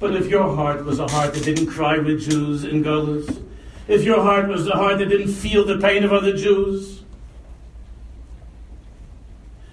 [0.00, 3.44] But if your heart was a heart that didn't cry with Jews in Gullus,
[3.86, 7.01] if your heart was a heart that didn't feel the pain of other Jews,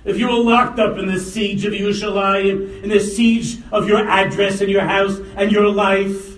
[0.06, 4.08] if you were locked up in the siege of Yerushalayim, in the siege of your
[4.08, 6.38] address and your house and your life,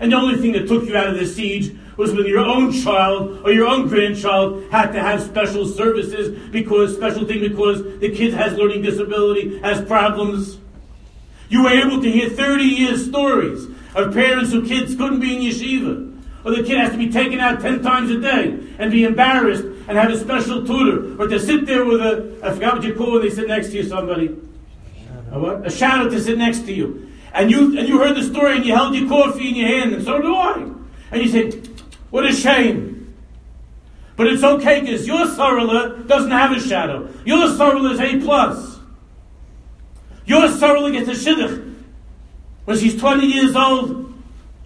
[0.00, 2.72] and the only thing that took you out of the siege was when your own
[2.72, 8.14] child or your own grandchild had to have special services because special thing because the
[8.14, 10.58] kid has learning disability, has problems.
[11.48, 15.42] You were able to hear 30 years stories of parents whose kids couldn't be in
[15.42, 16.15] yeshiva.
[16.46, 19.64] Or the kid has to be taken out 10 times a day and be embarrassed
[19.64, 21.20] and have a special tutor.
[21.20, 23.70] Or to sit there with a, I forgot what you call when they sit next
[23.70, 24.28] to you, somebody.
[25.32, 25.66] A what?
[25.66, 27.10] A shadow to sit next to you.
[27.34, 29.92] And you, and you heard the story and you held your coffee in your hand,
[29.92, 30.70] and so do I.
[31.10, 31.68] And you said,
[32.10, 33.12] what a shame.
[34.14, 37.12] But it's okay because your Sarala doesn't have a shadow.
[37.24, 38.78] Your Sarala is A plus.
[40.26, 41.74] Your Sarala gets a shidduch.
[42.66, 44.05] When she's 20 years old,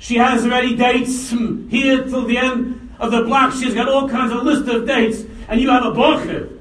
[0.00, 3.52] she has already dates here till the end of the block.
[3.52, 5.24] She's got all kinds of list of dates.
[5.46, 6.58] And you have a bocher.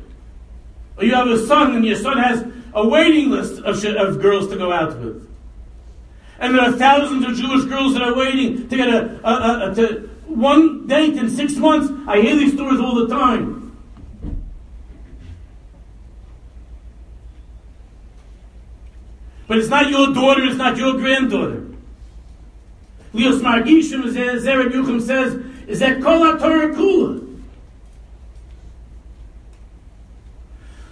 [0.97, 4.49] Or you have a son and your son has a waiting list of, of girls
[4.49, 5.25] to go out with.
[6.39, 9.71] And there are thousands of Jewish girls that are waiting to get a, a, a,
[9.71, 11.89] a to, one date in six months.
[12.09, 13.73] I hear these stories all the time.
[19.47, 21.68] But it's not your daughter, it's not your granddaughter.
[23.13, 25.33] Leos Margishim, as Zereb Yuchim says,
[25.67, 27.25] is that Kol Torah Kula.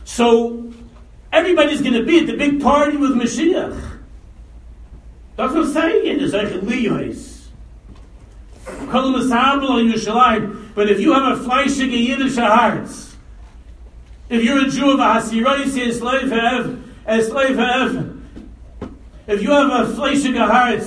[0.04, 0.72] So,
[1.32, 4.00] everybody's going to be at the big party with Mashiach.
[5.36, 6.18] That's what I'm saying.
[6.18, 7.38] There's like Liyos.
[10.76, 12.90] But if you have a fleischige Yiddish heart,
[14.30, 18.18] if you're a Jew of a Hasiroisi, a slave have, eh, a slave have,
[19.28, 20.84] if you have a fleischige heart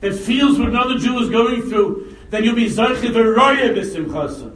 [0.00, 4.54] that feels what another Jew is going through, then you'll be Zarchiv Roya B'Simchasa.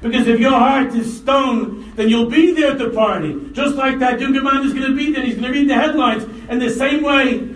[0.00, 3.50] Because if your heart is stone, then you'll be there at the party.
[3.52, 6.24] Just like that Dungerman is going to be there, he's going to read the headlines.
[6.48, 7.48] And the same way,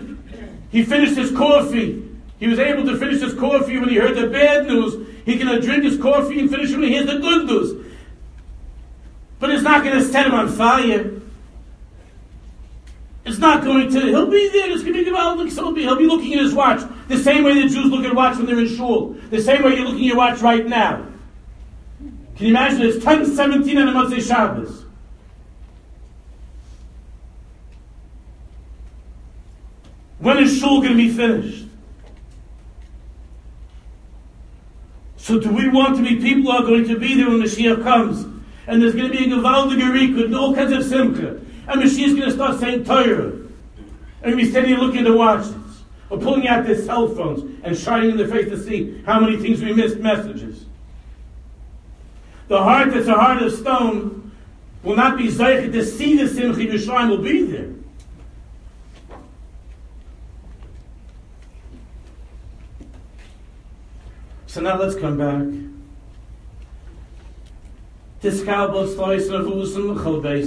[0.69, 2.07] he finished his coffee
[2.39, 5.07] he was able to finish his coffee when he heard the bad news.
[5.25, 7.85] He can drink his coffee and finish when he hears the good news.
[9.39, 11.11] But it's not going to set him on fire.
[13.27, 13.99] It's not going to.
[13.99, 14.71] He'll be there.
[14.71, 15.49] It's going to be.
[15.49, 18.05] So he'll be, he'll be looking at his watch the same way the Jews look
[18.05, 19.17] at watch when they're in shul.
[19.29, 21.05] The same way you're looking at your watch right now.
[21.99, 22.83] Can you imagine?
[22.83, 24.85] It's 10:17 on a Motzei Shabbos.
[30.19, 31.65] When is shul going to be finished?
[35.17, 37.83] So do we want to be people who are going to be there when Mashiach
[37.83, 38.23] comes?
[38.67, 41.41] And there's going to be a Gavaldig Arika and all kinds of Simcha.
[41.67, 43.33] And Mashiach's going to start saying Torah.
[44.23, 45.55] And be standing looking at the watches.
[46.09, 49.37] Or pulling out their cell phones and shining in their face to see how many
[49.37, 50.65] things we missed messages.
[52.47, 54.31] The heart that's a heart of stone
[54.83, 57.73] will not be zeichet to see the Simcha Yerushalayim will be there.
[64.45, 65.43] So now let's come back.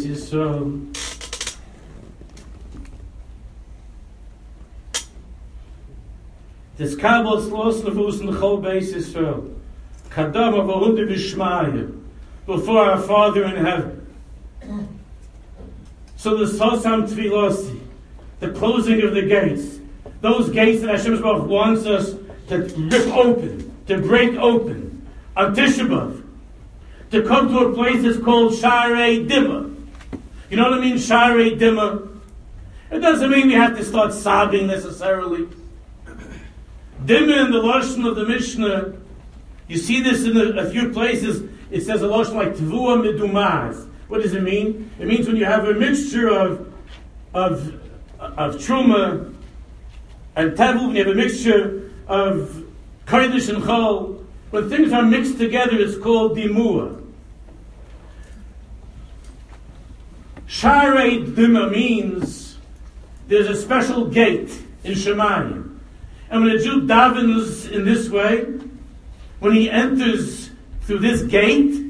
[0.06, 1.09] Yisrael.
[6.80, 9.42] Des kabels los na fuss in the basis for
[10.08, 11.94] kadam of hunde bishmaye
[12.46, 14.06] before our father in heaven
[16.16, 17.78] so the sosam tfilosi
[18.38, 19.78] the closing of the gates
[20.22, 22.14] those gates that Hashem wants us
[22.48, 22.56] to
[22.92, 25.06] rip open to break open
[25.36, 26.22] on Tisha
[27.10, 29.74] to come to a place that's called Sharei Dimma.
[30.48, 30.96] You know what I mean?
[30.96, 32.20] Sharei Dimma.
[32.90, 35.48] It doesn't mean we have to start sobbing necessarily.
[37.04, 38.94] Dimma in the Lashon of the Mishnah,
[39.68, 41.48] you see this in a, a few places.
[41.70, 43.88] It says a Lashon like Tvua Medumaz.
[44.08, 44.90] What does it mean?
[44.98, 46.72] It means when you have a mixture of,
[47.32, 47.74] of,
[48.18, 49.34] of Truma
[50.36, 52.64] and Tevul, when you have a mixture of
[53.06, 57.00] Kodesh and Chol, when things are mixed together, it's called Dimua.
[60.48, 62.58] Sharei Dima means
[63.28, 64.50] there's a special gate
[64.82, 65.69] in Shemayim.
[66.30, 68.44] And when a Jew davens in this way,
[69.40, 70.50] when he enters
[70.82, 71.84] through this gate,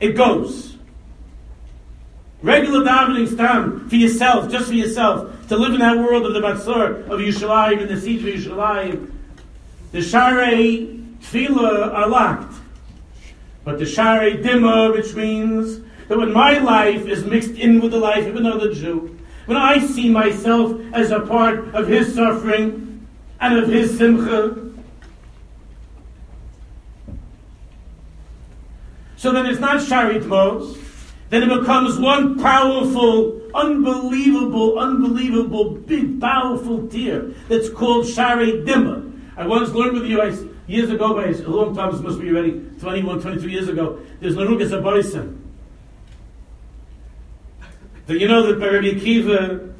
[0.00, 0.76] it goes.
[2.42, 6.40] Regular davening stand for yourself, just for yourself, to live in that world of the
[6.40, 9.10] Matzor, of Yushalayim, and the siege of Yushalayim.
[9.92, 12.54] The Sharei Tefillah are locked.
[13.64, 17.98] But the Sharei Dima, which means that when my life is mixed in with the
[17.98, 22.85] life of another Jew, when I see myself as a part of his suffering
[23.40, 24.56] and of his simcha,
[29.16, 30.76] so then it's not Sharit Mos,
[31.28, 39.12] then it becomes one powerful, unbelievable, unbelievable, big, powerful tear that's called Sharit Dimma.
[39.36, 42.30] I once learned with you I, years ago, by a long time, this must be
[42.30, 45.38] already 21, 22 years ago, there's Narugas Abaysim.
[48.06, 49.74] Do you know that Rabbi Akiva,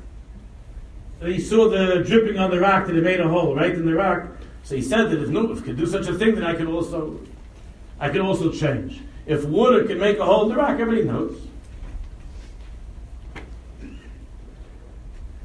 [1.22, 3.94] he saw the dripping on the rock that it made a hole right in the
[3.94, 4.28] rock.
[4.64, 7.18] So he said that if no, could do such a thing, then I could also,
[7.98, 9.00] I could also change.
[9.24, 11.40] If water can make a hole in the rock, everybody knows.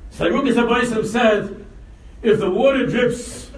[0.10, 1.66] So Rukas Abayim said,
[2.22, 3.50] if the water drips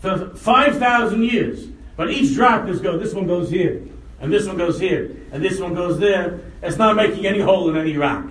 [0.00, 3.82] for 5,000 years, but each drop is go, this one goes here,
[4.20, 6.40] and this one goes here, and this one goes there.
[6.62, 8.24] It's not making any hole in any rock.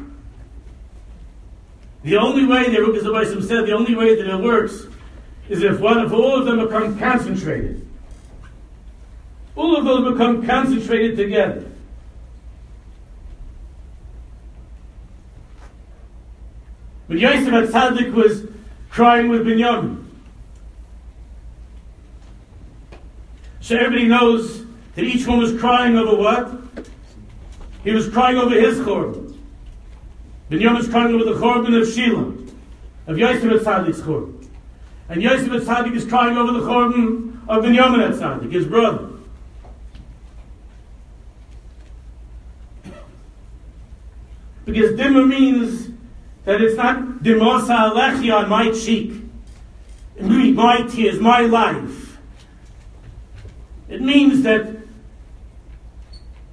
[2.07, 4.87] The only way, the Rukas said, the only way that it works
[5.49, 7.85] is if one of all of them become concentrated.
[9.57, 11.69] All of those become concentrated together.
[17.07, 18.45] When Yosef Tzaddik was
[18.89, 20.05] crying with Binyamin,
[23.59, 26.85] so everybody knows that each one was crying over what?
[27.83, 29.26] He was crying over his korban.
[30.49, 32.33] Binyamin was crying over the korban of Sheila,
[33.07, 34.47] of Yosef Tzaddik's korban.
[35.09, 39.09] And Yosef Tzaddik is crying over the korban of Binyamin Tzaddik, his brother.
[44.65, 45.89] Because dimma means
[46.43, 49.13] that it's not dimosa alechi on my cheek,
[50.19, 52.17] my tears, my life.
[53.87, 54.76] It means that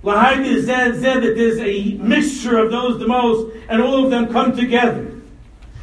[0.05, 4.31] Lahaid said, said that there's a mixture of those the most, and all of them
[4.31, 5.11] come together.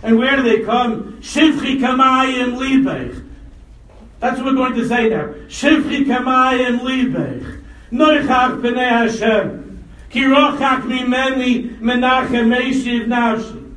[0.04, 1.18] And where do they come?
[1.22, 3.28] Shivchi kamayim libech.
[4.20, 5.30] That's what we're going to say now.
[5.48, 7.64] Shivchi kamayim libech.
[7.92, 9.84] Noichach b'nei Hashem.
[10.12, 13.74] Ki rochach mimeni menachem meishiv nafshi.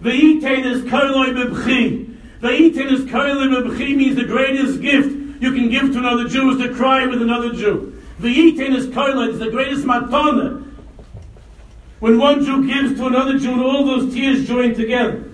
[0.00, 2.16] Ve'itein is koiloi b'bchi.
[2.40, 6.58] Ve'itein is koiloi b'bchi means the greatest gift you can give to another Jew is
[6.58, 7.91] to cry with another Jew.
[8.22, 10.62] V'yitin is koila, it's the greatest matana.
[11.98, 15.28] When one Jew gives to another Jew and all those tears join together.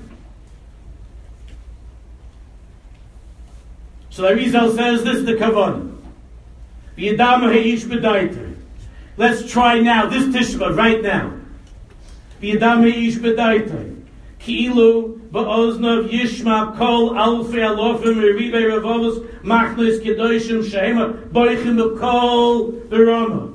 [4.11, 5.97] So the Rizal says this is the kavan.
[9.16, 11.34] Let's try now, this tishma, right now.
[14.41, 23.55] Ki'ilu ba'oznav yishma kol alfei alofim ribei ravavos machlis kedoshim shehema boichim b'kol v'rama.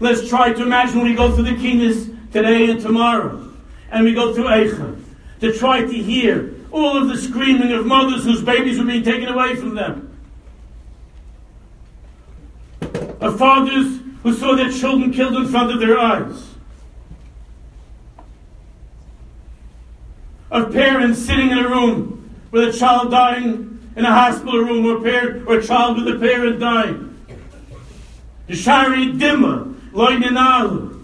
[0.00, 3.48] Let's try to imagine when we go through the kines today and tomorrow,
[3.90, 5.00] and we go through Eicha,
[5.40, 9.28] to try to hear all of the screaming of mothers whose babies were being taken
[9.28, 10.08] away from them.
[13.20, 16.51] Of fathers who saw their children killed in front of their eyes.
[20.52, 24.98] Of parents sitting in a room with a child dying in a hospital room or,
[24.98, 27.08] a, parent, or a child with a parent dying.
[28.50, 31.02] Shari Dimma, Loininalu.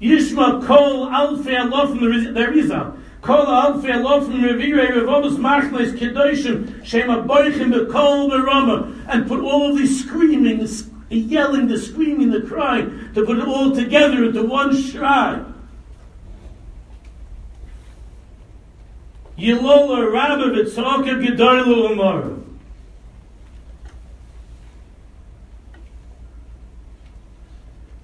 [0.00, 2.96] Yishma kol alfei alofen der Rizal.
[3.20, 9.76] Kol alfei alofen revirei revobus machnes kedoshim shema boichim bekol berama and put all of
[9.76, 14.74] the screaming, the yelling, the screaming, the crying to put it all together into one
[14.74, 15.49] shrine.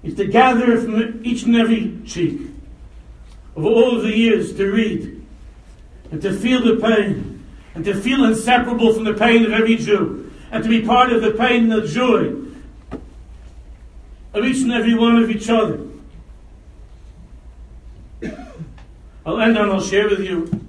[0.01, 2.41] Is to gather from each and every cheek
[3.55, 5.23] of all the years to read
[6.11, 10.33] and to feel the pain and to feel inseparable from the pain of every Jew
[10.51, 12.33] and to be part of the pain and the joy
[14.33, 15.81] of each and every one of each other.
[19.25, 20.66] I'll end on, I'll share with you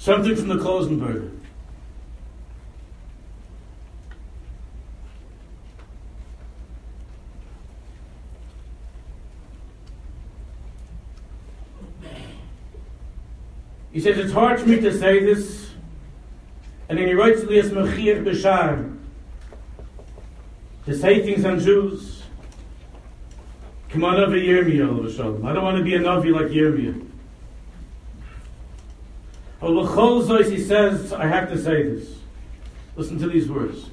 [0.00, 1.30] something from the Klausenberger.
[13.92, 15.70] He says, it's hard for me to say this.
[16.88, 18.96] And then he writes to the Esmachir Bashar
[20.86, 22.22] to say things on Jews.
[23.90, 25.44] Come on over Yirmiyah.
[25.44, 27.09] I don't want to be a Navi like Yirmiyah.
[29.60, 32.18] He says, I have to say this.
[32.96, 33.90] Listen to these words.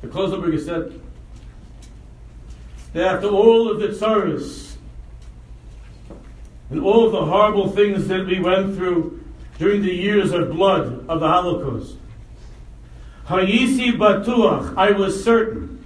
[0.00, 1.00] The Klausenberger said,
[2.92, 4.76] that after all of the tsaras
[6.70, 9.24] and all of the horrible things that we went through
[9.58, 11.96] during the years of blood of the Holocaust,
[13.26, 15.77] Hayisi Batuach, I was certain,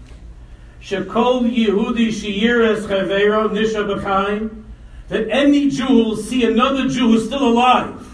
[0.82, 4.64] Shekol Yehudi Shiyiras Chavero Nisha B'chaim,
[5.08, 8.08] that any Jew will see another Jew who's still alive.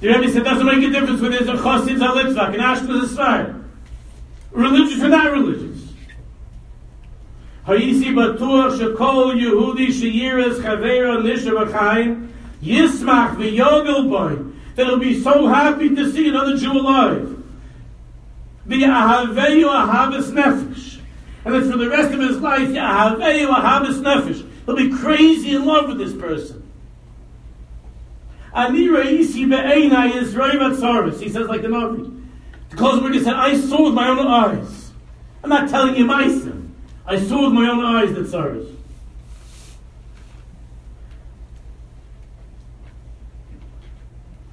[0.00, 3.04] The Rebbe said, doesn't make a difference whether there's a Chosid, a Litzvak, an Ashkenaz,
[3.04, 3.64] a Sfar.
[4.50, 5.92] Religious or not religious.
[7.66, 12.30] Hayisi batuach shekol Yehudi sheyiras chavera nisha b'chaim
[12.62, 17.42] yismach v'yogel boy that he'll be so happy to see another Jew alive.
[18.66, 20.99] V'yahaveyu ahabes nefesh.
[21.44, 22.68] And then for the rest of his life.
[24.66, 26.68] He'll be crazy in love with this person.
[28.54, 29.34] Is.
[31.20, 32.24] He says like the Navi.
[32.70, 34.90] The Klausenberger said, I saw with my own eyes.
[35.42, 36.74] I'm not telling you my sin.
[37.06, 38.66] I saw with my own eyes that Cyrus.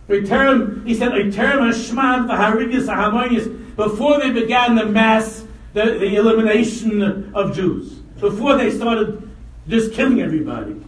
[0.08, 5.44] Return, he said, return Hashmad Vaharigas Harmonious before they began the mass,
[5.78, 9.30] the, the elimination of Jews, before they started
[9.68, 10.82] just killing everybody.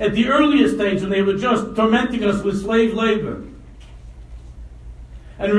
[0.00, 3.44] At the earliest stage when they were just tormenting us with slave labor
[5.38, 5.52] and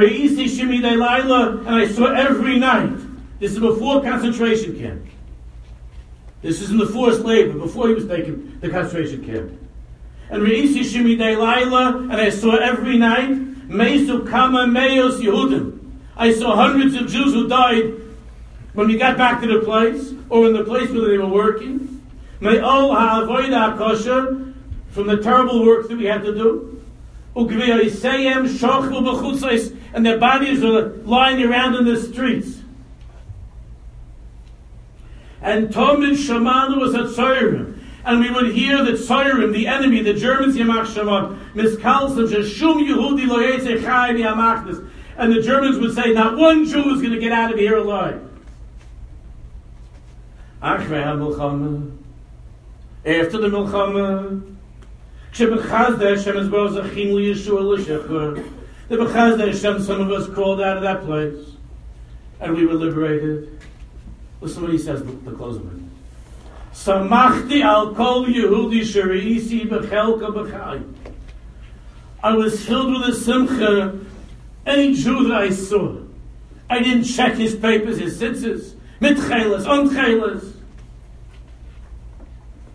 [1.65, 2.97] and I saw every night.
[3.39, 5.05] This is before concentration camp.
[6.41, 9.51] This is in the forced labor, before he was taken the concentration camp.
[10.29, 13.29] And and I saw every night,
[15.21, 15.79] Yehudim.
[16.17, 17.93] I saw hundreds of Jews who died
[18.73, 22.03] when we got back to the place, or in the place where they were working.
[22.39, 24.53] May all ha'avoida kosher
[24.89, 26.79] from the terrible work that we had to do
[29.93, 32.59] and their bodies are lying around in the streets.
[35.41, 37.78] And Tomid Shamanu was at Tzorim.
[38.09, 40.87] And we would hear that Tzorim, the enemy, the Germans, Yamach
[41.53, 43.29] Miskalsim, Shum Yehudi.
[45.15, 47.77] And the Germans would say, not one Jew is going to get out of here
[47.77, 48.27] alive.
[50.63, 50.95] After the
[53.47, 54.55] Milchama.
[58.89, 61.51] The Bechazda Hashem, some of us crawled out of that place,
[62.39, 63.61] and we were liberated.
[64.41, 65.61] Listen what he says, the, the close.
[66.79, 70.81] Samachti al kol Yehudi Shariisi Bechelka Bechai.
[72.23, 73.99] I was filled with a simcha.
[74.65, 75.97] Any Jew that I saw,
[76.69, 80.53] I didn't check his papers, his sitzes, mitchelas, unchelas.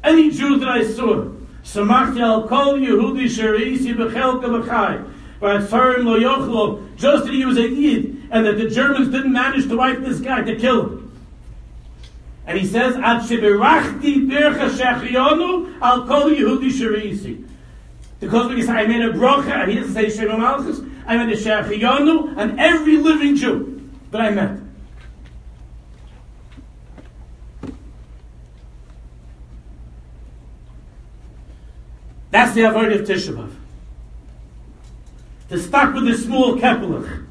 [0.02, 1.30] Any Jew that I saw,
[1.62, 5.10] Samachti al kol Yehudi shereisi bechelka b'chai.
[5.40, 9.66] V'atzarim lo yochlo, just that he was a Yid, and that the Germans didn't manage
[9.68, 11.03] to wipe this guy, to kill him.
[12.46, 17.46] And he says, Ad shebirachti bircha shechionu al kol Yehudi shereisi.
[18.20, 21.40] Because we say, I made a brocha, he doesn't say Shem Malchus, I made a
[21.40, 24.60] shechionu and every living Jew that I met.
[32.30, 33.54] That's the avoid of Tishabav.
[35.50, 37.26] To start with the small kepelach,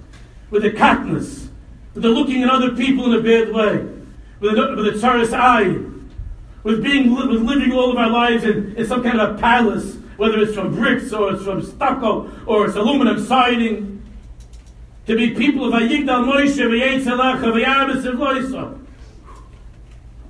[0.49, 1.49] with the katness,
[1.93, 3.92] with the looking at other people in a bad way,
[4.43, 5.81] with the, with the tsaris eye,
[6.63, 9.97] with being with living all of our lives in, in some kind of a palace,
[10.17, 13.89] whether it's from bricks or it's from stucco or it's aluminum siding.
[15.07, 18.79] To be people of Ayigdal Moshe, V'yetzelach, V'yamis, and Loisa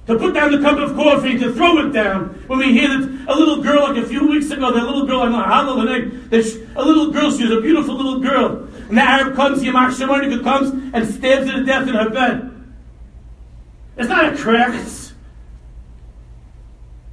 [0.07, 2.25] to put down the cup of coffee, to throw it down.
[2.47, 5.29] When we hear that a little girl, like a few weeks ago, that little girl,
[5.29, 8.67] not a little girl, she was a beautiful little girl.
[8.89, 12.52] And the Arab comes, Yamach Shemonika comes and stabs her to death in her bed.
[13.97, 15.13] It's not a cracks.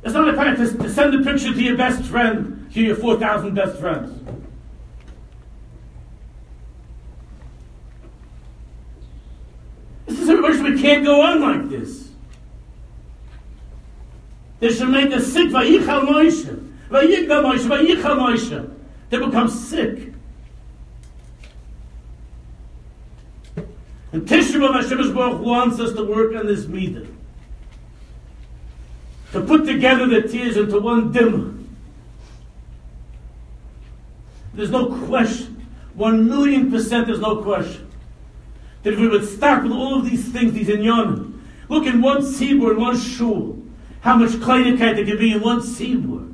[0.02, 3.54] It's not a practice to send a picture to your best friend, to your 4,000
[3.54, 4.16] best friends.
[10.06, 12.10] This is a we can't go on like this.
[14.60, 15.50] They should make us sick.
[15.50, 16.72] Vayichal Moshe.
[16.90, 17.66] Vayigdal Moshe.
[17.66, 18.70] Vayichal Moshe.
[19.08, 20.09] They become sick.
[24.12, 27.06] And Tisha B'Av Hashem Baruch wants us to work on this meter.
[29.32, 31.54] To put together the tears into one dimmer.
[34.54, 35.66] There's no question.
[35.94, 37.88] One million percent there's no question.
[38.82, 42.24] That if we would start with all of these things, these inyanim, look in one
[42.24, 43.62] in one shul,
[44.00, 46.32] how much kleinigkeit there can be in one tzibur.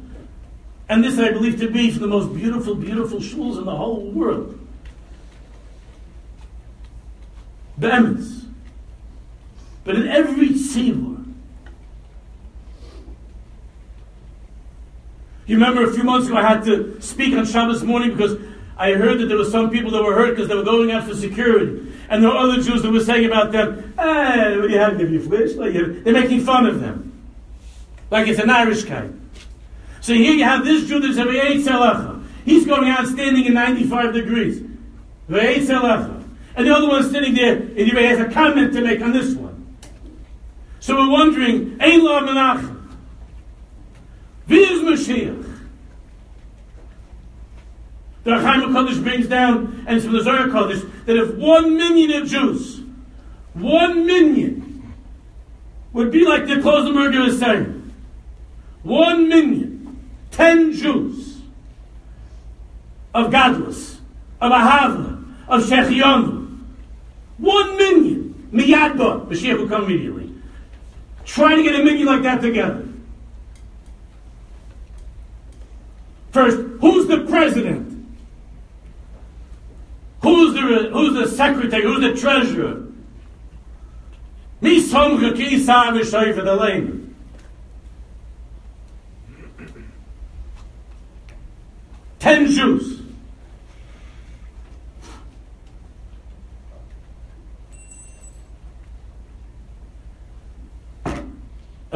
[0.89, 4.11] And this I believe to be from the most beautiful, beautiful shuls in the whole
[4.11, 4.56] world.
[7.79, 8.45] Be'emes.
[9.85, 11.25] But in every tzibur,
[15.47, 18.37] you remember a few months ago I had to speak on Shabbos morning because
[18.77, 21.05] I heard that there were some people that were hurt because they were going out
[21.05, 21.93] for security.
[22.09, 24.93] And there were other Jews that were saying about them, eh, what do you have
[24.93, 25.53] to give you flesh?
[25.55, 27.13] They're making fun of them.
[28.11, 29.09] Like it's an Irish guy.
[30.01, 34.63] So here you have this Jew that's a He's going out standing in 95 degrees.
[36.57, 39.77] And the other one's sitting there he has a comment to make on this one.
[40.81, 42.77] So we're wondering, Ein La Menachem.
[44.47, 45.43] Where's Mashiach?
[48.25, 52.23] The Chaim Kodesh brings down, and it's from the Zohar Kodesh, that if one million
[52.23, 52.81] of Jews,
[53.53, 54.95] one million,
[55.93, 57.95] would be like the Klausenberger is saying,
[58.83, 61.41] one million, ten Jews
[63.15, 63.99] of Gadlus,
[64.41, 66.36] of Ahava, of Shechionu,
[67.39, 70.33] one million, Miyadba, Mashiach will come immediately.
[71.25, 72.87] Trying to get a million like that together.
[76.31, 78.07] First, who's the president?
[80.23, 81.83] Who's the, who's the secretary?
[81.83, 82.83] Who's the treasurer?
[84.61, 87.15] Mi somcha ki sa v'shoy for the lane.
[92.19, 92.97] Ten Jews.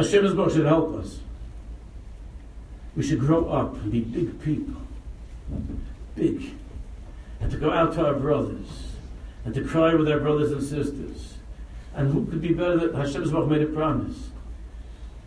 [0.01, 1.19] Hashem's book should help us.
[2.95, 4.81] We should grow up and be big people.
[6.15, 6.53] Big.
[7.39, 8.67] And to go out to our brothers.
[9.45, 11.35] And to cry with our brothers and sisters.
[11.95, 14.29] And who could be better than Hashem's book made a promise?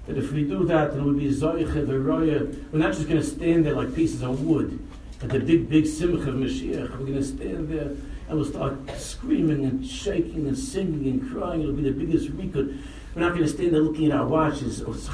[0.06, 2.72] That if we do that, then we'll be Zoiche, Veroya.
[2.72, 4.78] We're not just going to stand there like pieces of wood
[5.22, 6.90] at the big, big simcha of Mashiach.
[6.90, 7.92] We're going to stand there
[8.28, 11.62] and we'll start screaming and shaking and singing and crying.
[11.62, 12.78] It'll be the biggest record.
[13.14, 14.82] We're not going to stand there looking at our watches.
[14.82, 15.06] Oh, it's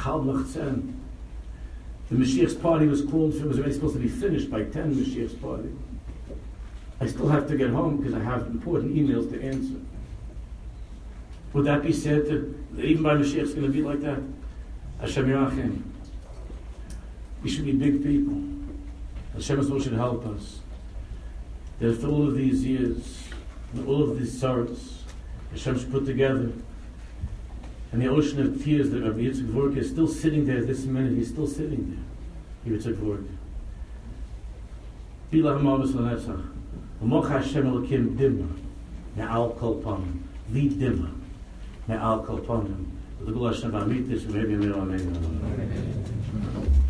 [2.09, 4.95] The Mashiach's party was called, for, it was already supposed to be finished by 10
[4.95, 5.71] Mashiach's party.
[7.01, 9.81] I still have to get home because I have important emails to answer.
[11.53, 14.21] Would that be said to, even by Mashiach's going to be like that?
[15.01, 15.83] Hashem Yachim.
[17.43, 18.41] We should be big people.
[19.35, 20.61] Hashem should help us.
[21.81, 23.25] That after all of these years,
[23.73, 25.05] and all of these sorrows,
[25.53, 26.53] Hashem's put together,
[27.93, 31.15] and the ocean of tears that Rabbi Yitzchak Vork is still sitting there this minute,
[31.15, 32.05] he's still sitting
[32.65, 32.77] there.
[32.77, 33.25] Yitzchak Vork.
[35.33, 36.49] Bila Hamavis Lanetzach.
[37.03, 38.49] Umoch Hashem Elokim Dimma.
[39.17, 40.21] Me'al Kol Panim.
[40.53, 41.11] Li Dimma.
[41.89, 42.87] Me'al Kol Panim.
[43.21, 44.73] The Gula Hashem Amitis, maybe Amen.
[44.73, 46.87] Eicha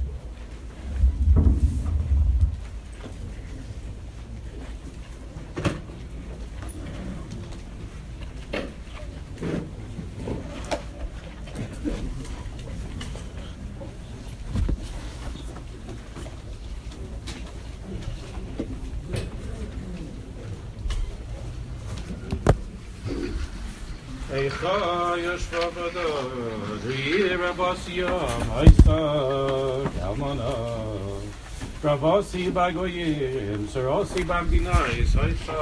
[31.81, 35.57] Bravosi bagoyim, Sarosi bamdinai, Saita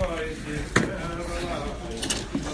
[0.00, 0.87] lama.